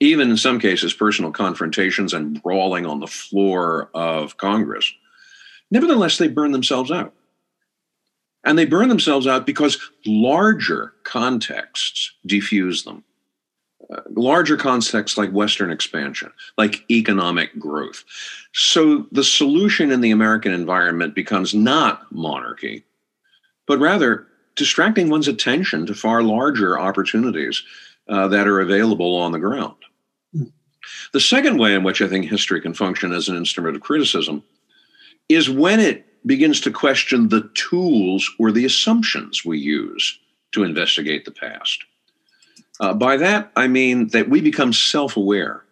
[0.01, 4.93] even in some cases, personal confrontations and brawling on the floor of Congress.
[5.70, 7.12] Nevertheless, they burn themselves out.
[8.45, 13.03] And they burn themselves out because larger contexts diffuse them.
[13.93, 18.05] Uh, larger contexts like Western expansion, like economic growth.
[18.53, 22.84] So the solution in the American environment becomes not monarchy,
[23.66, 24.26] but rather
[24.57, 27.62] distracting one's attention to far larger opportunities
[28.09, 29.76] uh, that are available on the ground.
[31.12, 34.42] The second way in which I think history can function as an instrument of criticism
[35.28, 40.18] is when it begins to question the tools or the assumptions we use
[40.52, 41.84] to investigate the past.
[42.80, 45.64] Uh, by that, I mean that we become self aware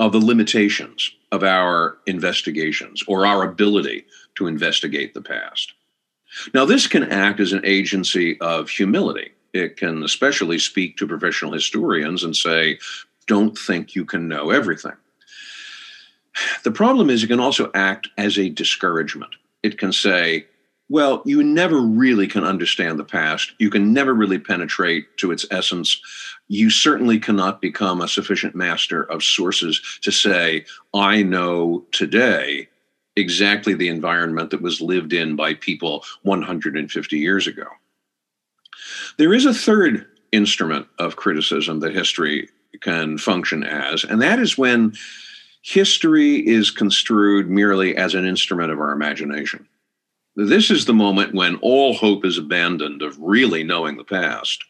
[0.00, 4.04] of the limitations of our investigations or our ability
[4.36, 5.72] to investigate the past.
[6.54, 9.32] Now, this can act as an agency of humility.
[9.52, 12.78] It can especially speak to professional historians and say,
[13.26, 14.96] don't think you can know everything.
[16.64, 19.34] The problem is, it can also act as a discouragement.
[19.62, 20.46] It can say,
[20.88, 23.52] well, you never really can understand the past.
[23.58, 26.00] You can never really penetrate to its essence.
[26.48, 30.64] You certainly cannot become a sufficient master of sources to say,
[30.94, 32.68] I know today
[33.18, 37.66] exactly the environment that was lived in by people 150 years ago.
[39.18, 42.48] There is a third instrument of criticism that history
[42.80, 44.94] can function as, and that is when
[45.62, 49.66] history is construed merely as an instrument of our imagination.
[50.36, 54.62] This is the moment when all hope is abandoned of really knowing the past.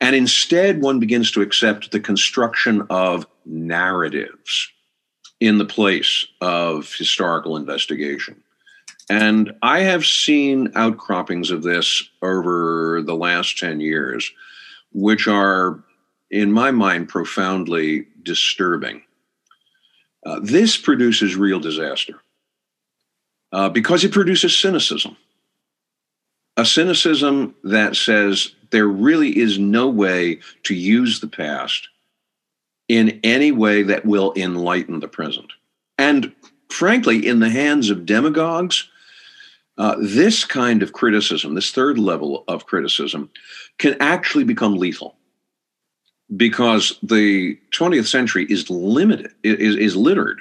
[0.00, 4.70] And instead, one begins to accept the construction of narratives
[5.40, 8.42] in the place of historical investigation.
[9.08, 14.32] And I have seen outcroppings of this over the last 10 years,
[14.92, 15.84] which are,
[16.30, 19.02] in my mind, profoundly disturbing.
[20.24, 22.20] Uh, this produces real disaster
[23.52, 25.16] uh, because it produces cynicism.
[26.56, 31.88] A cynicism that says there really is no way to use the past
[32.88, 35.52] in any way that will enlighten the present.
[35.98, 36.32] And
[36.70, 38.88] frankly, in the hands of demagogues,
[39.78, 43.30] uh, this kind of criticism, this third level of criticism,
[43.78, 45.16] can actually become lethal
[46.36, 50.40] because the 20th century is limited, is, is littered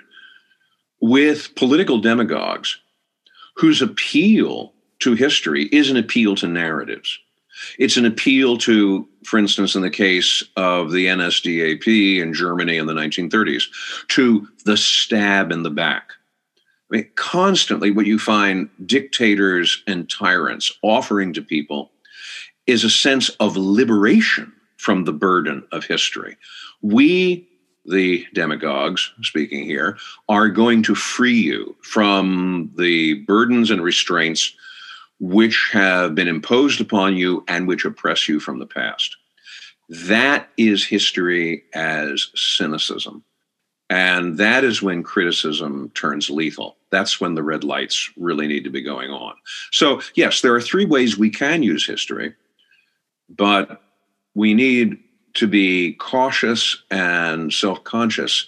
[1.02, 2.80] with political demagogues
[3.56, 7.20] whose appeal to history is an appeal to narratives.
[7.80, 12.86] It's an appeal to, for instance, in the case of the NSDAP in Germany in
[12.86, 13.64] the 1930s,
[14.10, 16.12] to the stab in the back.
[16.92, 21.92] I mean, constantly, what you find dictators and tyrants offering to people
[22.68, 26.38] is a sense of liberation from the burden of history.
[26.82, 27.48] We,
[27.86, 29.98] the demagogues speaking here,
[30.30, 34.56] are going to free you from the burdens and restraints
[35.20, 39.16] which have been imposed upon you and which oppress you from the past.
[39.90, 43.24] That is history as cynicism.
[43.90, 46.78] And that is when criticism turns lethal.
[46.90, 49.36] That's when the red lights really need to be going on.
[49.72, 52.34] So, yes, there are three ways we can use history,
[53.30, 53.84] but
[54.34, 54.98] we need
[55.36, 58.48] to be cautious and self conscious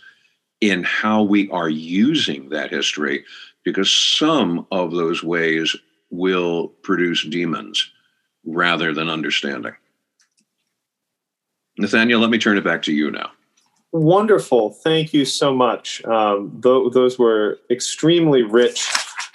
[0.59, 3.23] in how we are using that history
[3.63, 5.75] because some of those ways
[6.09, 7.91] will produce demons
[8.45, 9.73] rather than understanding.
[11.77, 13.31] Nathaniel, let me turn it back to you now.
[13.91, 14.71] Wonderful.
[14.71, 16.03] Thank you so much.
[16.05, 18.87] Um, th- those were extremely rich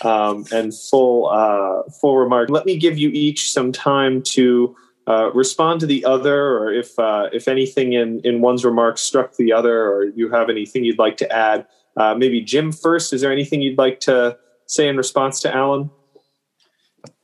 [0.03, 2.51] um, and full, uh, full remarks.
[2.51, 6.97] Let me give you each some time to uh, respond to the other, or if
[6.99, 10.99] uh, if anything in in one's remarks struck the other, or you have anything you'd
[10.99, 11.67] like to add.
[11.97, 13.13] Uh, maybe Jim first.
[13.13, 15.91] Is there anything you'd like to say in response to Allen?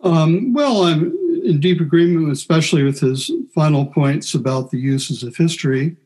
[0.03, 5.37] Um, well, I'm in deep agreement, especially with his final points about the uses of
[5.37, 5.97] history.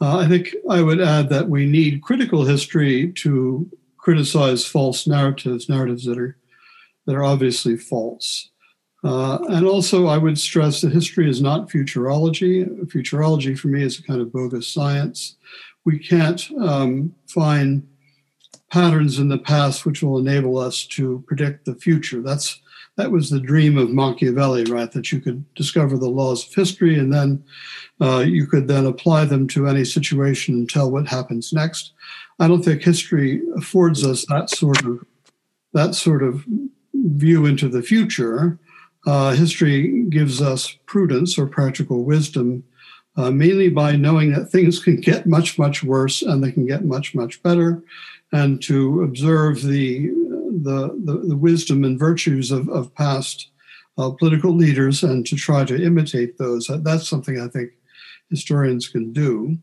[0.00, 5.68] Uh, I think I would add that we need critical history to criticize false narratives,
[5.68, 6.36] narratives that are
[7.06, 8.50] that are obviously false.
[9.04, 12.64] Uh, and also, I would stress that history is not futurology.
[12.86, 15.36] Futurology, for me, is a kind of bogus science.
[15.84, 17.86] We can't um, find
[18.70, 22.22] patterns in the past which will enable us to predict the future.
[22.22, 22.61] That's
[22.96, 24.90] that was the dream of Machiavelli, right?
[24.92, 27.42] That you could discover the laws of history and then
[28.00, 31.92] uh, you could then apply them to any situation and tell what happens next.
[32.38, 35.04] I don't think history affords us that sort of
[35.72, 36.44] that sort of
[36.94, 38.58] view into the future.
[39.06, 42.62] Uh, history gives us prudence or practical wisdom,
[43.16, 46.84] uh, mainly by knowing that things can get much, much worse and they can get
[46.84, 47.82] much, much better,
[48.32, 50.10] and to observe the
[50.62, 53.48] the, the, the wisdom and virtues of, of past
[53.98, 56.70] uh, political leaders and to try to imitate those.
[56.82, 57.70] That's something I think
[58.30, 59.58] historians can do.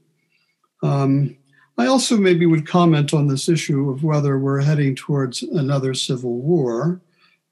[0.84, 1.36] Um,
[1.78, 6.38] I also maybe would comment on this issue of whether we're heading towards another civil
[6.38, 7.02] war.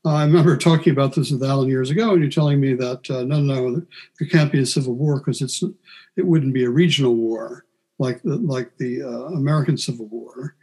[0.05, 3.09] Uh, I remember talking about this with Allen years ago, and you're telling me that
[3.09, 3.81] uh, no, no,
[4.19, 5.63] there can't be a civil war because it's
[6.15, 7.65] it wouldn't be a regional war
[7.99, 10.55] like the, like the uh, American Civil War,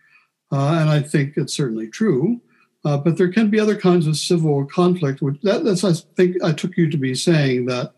[0.53, 2.41] uh, and I think it's certainly true.
[2.85, 5.23] Uh, but there can be other kinds of civil conflict.
[5.23, 7.95] Which that, that's I think I took you to be saying that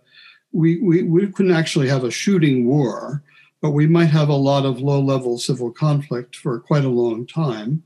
[0.52, 3.22] we, we we couldn't actually have a shooting war,
[3.60, 7.82] but we might have a lot of low-level civil conflict for quite a long time.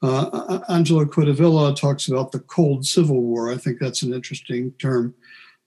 [0.00, 3.52] Uh, Angelo Codevilla talks about the cold civil war.
[3.52, 5.14] I think that's an interesting term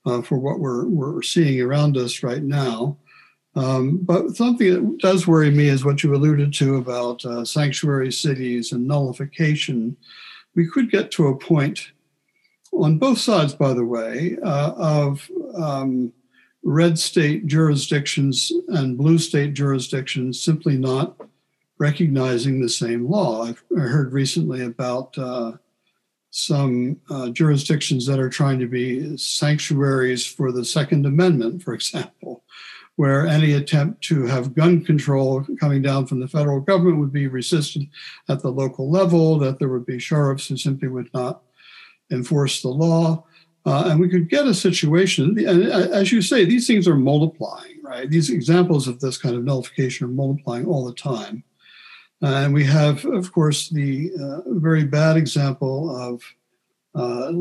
[0.06, 2.96] uh, for what we're we're seeing around us right now.
[3.54, 8.10] Um, but something that does worry me is what you alluded to about uh, sanctuary
[8.10, 9.96] cities and nullification
[10.54, 11.92] we could get to a point
[12.72, 16.12] on both sides, by the way, uh, of um,
[16.62, 21.16] red state jurisdictions and blue state jurisdictions simply not
[21.78, 23.44] recognizing the same law.
[23.44, 25.52] I've heard recently about uh,
[26.30, 32.41] some uh, jurisdictions that are trying to be sanctuaries for the Second Amendment, for example,
[33.02, 37.26] where any attempt to have gun control coming down from the federal government would be
[37.26, 37.82] resisted
[38.28, 41.42] at the local level, that there would be sheriffs who simply would not
[42.12, 43.24] enforce the law.
[43.66, 47.82] Uh, and we could get a situation, and as you say, these things are multiplying,
[47.82, 48.08] right?
[48.08, 51.42] These examples of this kind of nullification are multiplying all the time.
[52.20, 56.22] And we have, of course, the uh, very bad example of
[56.94, 57.32] uh,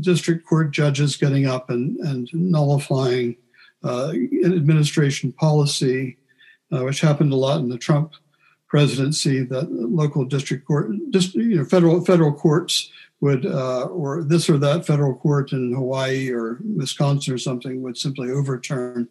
[0.00, 3.38] district court judges getting up and, and nullifying
[4.44, 6.16] administration policy,
[6.72, 8.12] uh, which happened a lot in the Trump
[8.68, 14.50] presidency, that local district court, just you know, federal federal courts would, uh, or this
[14.50, 19.08] or that federal court in Hawaii or Wisconsin or something, would simply overturn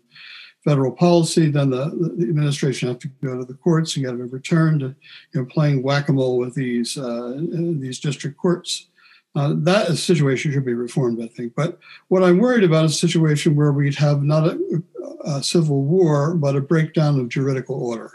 [0.63, 1.49] federal policy.
[1.49, 1.85] Then the,
[2.17, 4.81] the administration have to go to the courts and get it overturned.
[4.81, 4.95] You
[5.33, 8.87] know, playing whack-a-mole with these uh, these district courts.
[9.35, 11.53] Uh, that situation should be reformed, I think.
[11.55, 11.77] But
[12.07, 14.83] what I'm worried about is a situation where we'd have not a,
[15.25, 18.11] a civil war, but a breakdown of juridical order.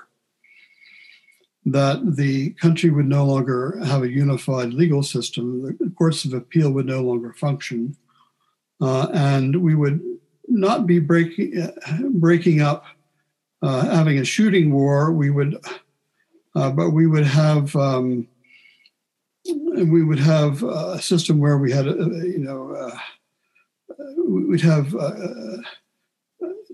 [1.66, 6.70] That the country would no longer have a unified legal system, the courts of appeal
[6.70, 7.96] would no longer function,
[8.80, 10.00] uh, and we would
[10.48, 11.70] not be breaking
[12.14, 12.86] breaking up,
[13.60, 15.12] uh, having a shooting war.
[15.12, 15.62] We would,
[16.54, 17.76] uh, but we would have.
[17.76, 18.26] Um,
[19.50, 22.96] and we would have a system where we had, you know, uh,
[24.26, 25.56] we'd have uh,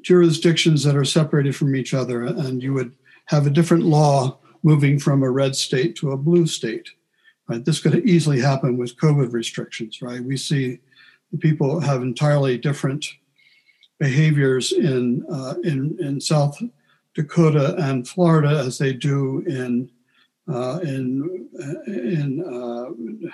[0.02, 2.92] jurisdictions that are separated from each other, and you would
[3.26, 6.90] have a different law moving from a red state to a blue state.
[7.48, 10.02] Right, this could easily happen with COVID restrictions.
[10.02, 10.78] Right, we see
[11.40, 13.06] people have entirely different
[13.98, 16.60] behaviors in uh, in in South
[17.14, 19.90] Dakota and Florida as they do in
[20.48, 21.48] uh, in
[21.86, 23.30] in uh,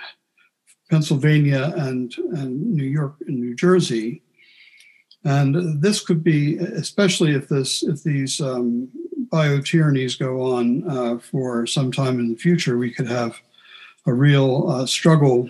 [0.89, 4.23] Pennsylvania and and New York and New Jersey,
[5.23, 8.89] and this could be especially if this if these um,
[9.31, 13.39] biotyrannies go on uh, for some time in the future, we could have
[14.05, 15.49] a real uh, struggle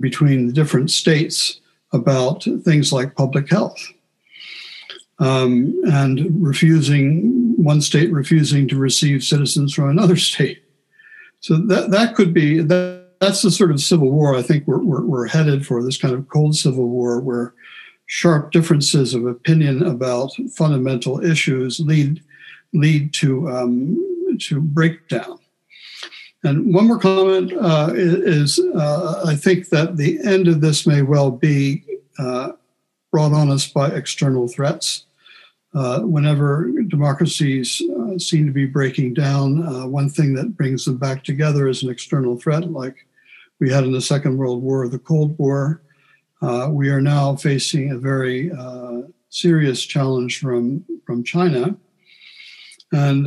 [0.00, 1.60] between the different states
[1.92, 3.78] about things like public health.
[5.20, 10.63] Um, and refusing one state refusing to receive citizens from another state
[11.44, 14.82] so that that could be that, that's the sort of civil war I think we're,
[14.82, 17.52] we're, we're headed for this kind of cold civil war where
[18.06, 22.22] sharp differences of opinion about fundamental issues lead
[22.72, 25.38] lead to um, to breakdown.
[26.44, 31.02] And one more comment uh, is uh, I think that the end of this may
[31.02, 31.84] well be
[32.18, 32.52] uh,
[33.12, 35.04] brought on us by external threats.
[35.74, 40.96] Uh, whenever democracies uh, seem to be breaking down, uh, one thing that brings them
[40.96, 42.94] back together is an external threat, like
[43.58, 45.82] we had in the Second World War, the Cold War.
[46.40, 51.76] Uh, we are now facing a very uh, serious challenge from, from China.
[52.92, 53.26] And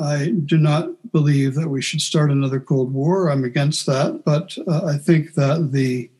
[0.00, 3.28] I do not believe that we should start another Cold War.
[3.28, 4.22] I'm against that.
[4.24, 6.10] But I think that the,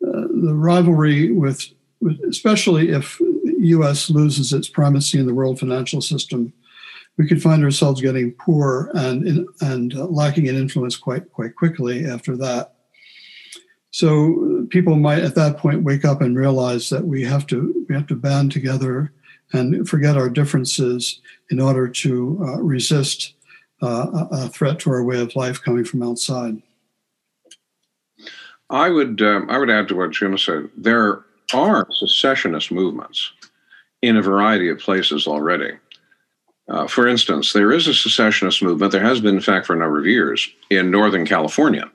[0.00, 1.64] the rivalry with,
[2.28, 3.18] especially if
[3.58, 4.10] U.S.
[4.10, 6.52] loses its primacy in the world financial system,
[7.16, 12.06] we could find ourselves getting poor and, and uh, lacking in influence quite, quite quickly
[12.06, 12.74] after that.
[13.90, 17.94] So people might at that point wake up and realize that we have to we
[17.94, 19.10] have to band together
[19.54, 23.32] and forget our differences in order to uh, resist
[23.82, 26.60] uh, a threat to our way of life coming from outside.
[28.68, 30.68] I would um, I would add to what Jim said.
[30.76, 33.32] There are secessionist movements
[34.02, 35.72] in a variety of places already.
[36.68, 38.92] Uh, for instance, there is a secessionist movement.
[38.92, 41.90] There has been, in fact, for a number of years in Northern California,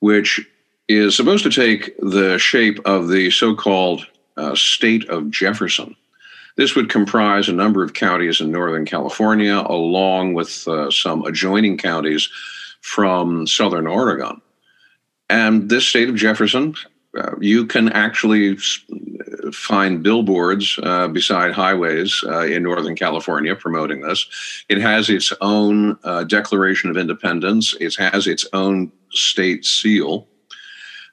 [0.00, 0.46] which
[0.88, 4.06] is supposed to take the shape of the so called
[4.36, 5.96] uh, state of Jefferson.
[6.56, 11.78] This would comprise a number of counties in Northern California, along with uh, some adjoining
[11.78, 12.28] counties
[12.82, 14.42] from Southern Oregon.
[15.30, 16.74] And this state of Jefferson,
[17.18, 18.56] uh, you can actually
[19.52, 24.26] find billboards uh, beside highways uh, in Northern California promoting this.
[24.68, 30.28] It has its own uh, Declaration of Independence, it has its own state seal.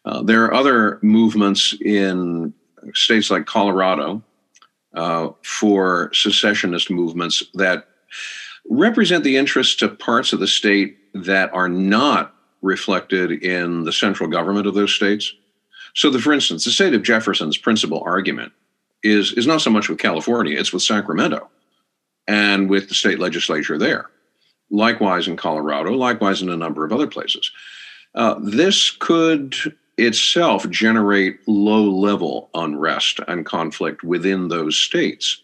[0.05, 2.53] Uh, there are other movements in
[2.93, 4.21] states like Colorado
[4.93, 7.87] uh, for secessionist movements that
[8.69, 14.29] represent the interests of parts of the state that are not reflected in the central
[14.29, 15.33] government of those states.
[15.97, 18.53] So, the, for instance, the state of Jefferson's principal argument
[19.01, 21.49] is, is not so much with California, it's with Sacramento
[22.27, 24.11] and with the state legislature there.
[24.69, 27.49] Likewise in Colorado, likewise in a number of other places.
[28.13, 29.55] Uh, this could
[29.97, 35.41] itself generate low level unrest and conflict within those states.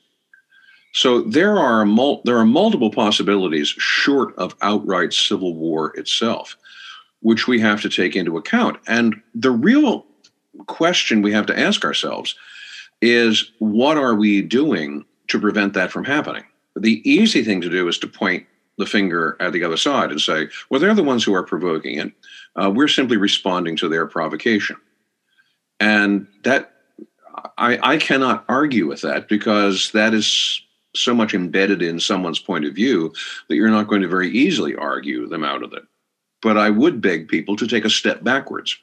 [0.93, 6.55] So there are mul- there are multiple possibilities short of outright civil war itself,
[7.21, 8.77] which we have to take into account.
[8.85, 10.05] And the real
[10.67, 12.35] question we have to ask ourselves
[13.01, 16.43] is what are we doing to prevent that from happening?
[16.75, 18.45] The easy thing to do is to point
[18.77, 21.99] the finger at the other side and say, well, they're the ones who are provoking
[21.99, 22.11] it.
[22.55, 24.77] Uh, we're simply responding to their provocation.
[25.79, 26.71] And that,
[27.57, 30.61] I, I cannot argue with that because that is
[30.95, 33.13] so much embedded in someone's point of view
[33.47, 35.83] that you're not going to very easily argue them out of it.
[36.41, 38.77] But I would beg people to take a step backwards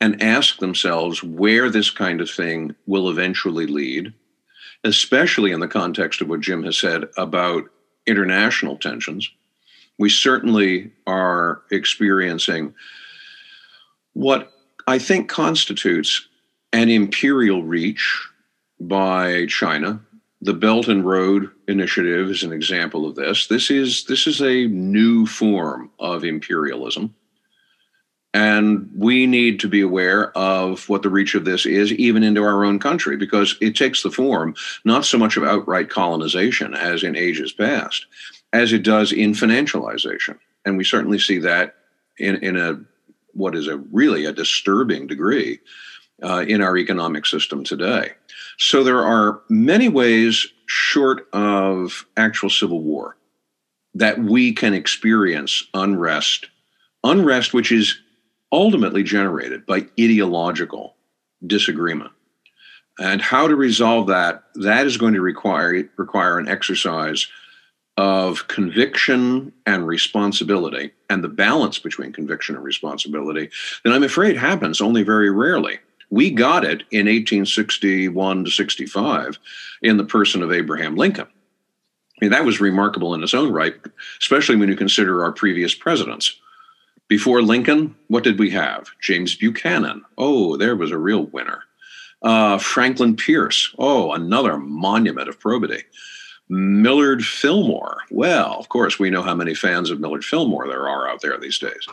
[0.00, 4.12] and ask themselves where this kind of thing will eventually lead,
[4.84, 7.64] especially in the context of what Jim has said about
[8.06, 9.30] international tensions.
[9.98, 12.74] We certainly are experiencing
[14.14, 14.52] what
[14.86, 16.26] I think constitutes
[16.72, 18.26] an imperial reach
[18.80, 20.00] by China.
[20.40, 23.46] The Belt and Road Initiative is an example of this.
[23.48, 27.14] This is this is a new form of imperialism.
[28.32, 32.44] And we need to be aware of what the reach of this is, even into
[32.44, 34.54] our own country, because it takes the form
[34.84, 38.06] not so much of outright colonization as in ages past,
[38.52, 40.38] as it does in financialization.
[40.64, 41.74] And we certainly see that
[42.18, 42.80] in, in a
[43.32, 45.58] what is a really a disturbing degree
[46.22, 48.12] uh, in our economic system today.
[48.58, 53.16] So there are many ways short of actual civil war
[53.94, 56.48] that we can experience unrest,
[57.02, 57.98] unrest which is
[58.52, 60.96] ultimately generated by ideological
[61.46, 62.10] disagreement.
[62.98, 67.26] And how to resolve that, that is going to require, require an exercise
[67.96, 73.50] of conviction and responsibility and the balance between conviction and responsibility
[73.84, 75.78] that I'm afraid happens only very rarely.
[76.10, 79.38] We got it in 1861 to 65
[79.82, 81.26] in the person of Abraham Lincoln.
[81.26, 83.74] I mean, that was remarkable in its own right,
[84.20, 86.38] especially when you consider our previous presidents.
[87.10, 88.88] Before Lincoln, what did we have?
[89.00, 90.04] James Buchanan.
[90.16, 91.64] Oh, there was a real winner.
[92.22, 93.74] Uh, Franklin Pierce.
[93.80, 95.82] Oh, another monument of probity.
[96.48, 98.02] Millard Fillmore.
[98.12, 101.36] Well, of course, we know how many fans of Millard Fillmore there are out there
[101.36, 101.84] these days.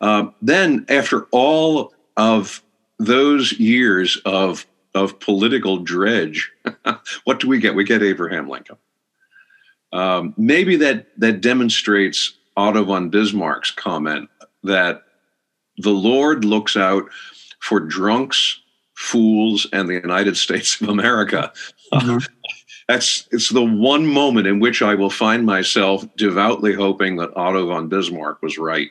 [0.00, 2.62] Uh, then, after all of
[3.00, 6.52] those years of of political dredge,
[7.24, 7.74] what do we get?
[7.74, 8.76] We get Abraham Lincoln.
[9.92, 14.28] Um, maybe that that demonstrates Otto von Bismarck's comment
[14.62, 15.02] that
[15.78, 17.04] the Lord looks out
[17.60, 18.60] for drunks,
[18.94, 21.52] fools, and the United States of America.
[21.92, 22.18] Mm-hmm.
[22.88, 27.66] That's it's the one moment in which I will find myself devoutly hoping that Otto
[27.66, 28.90] von Bismarck was right.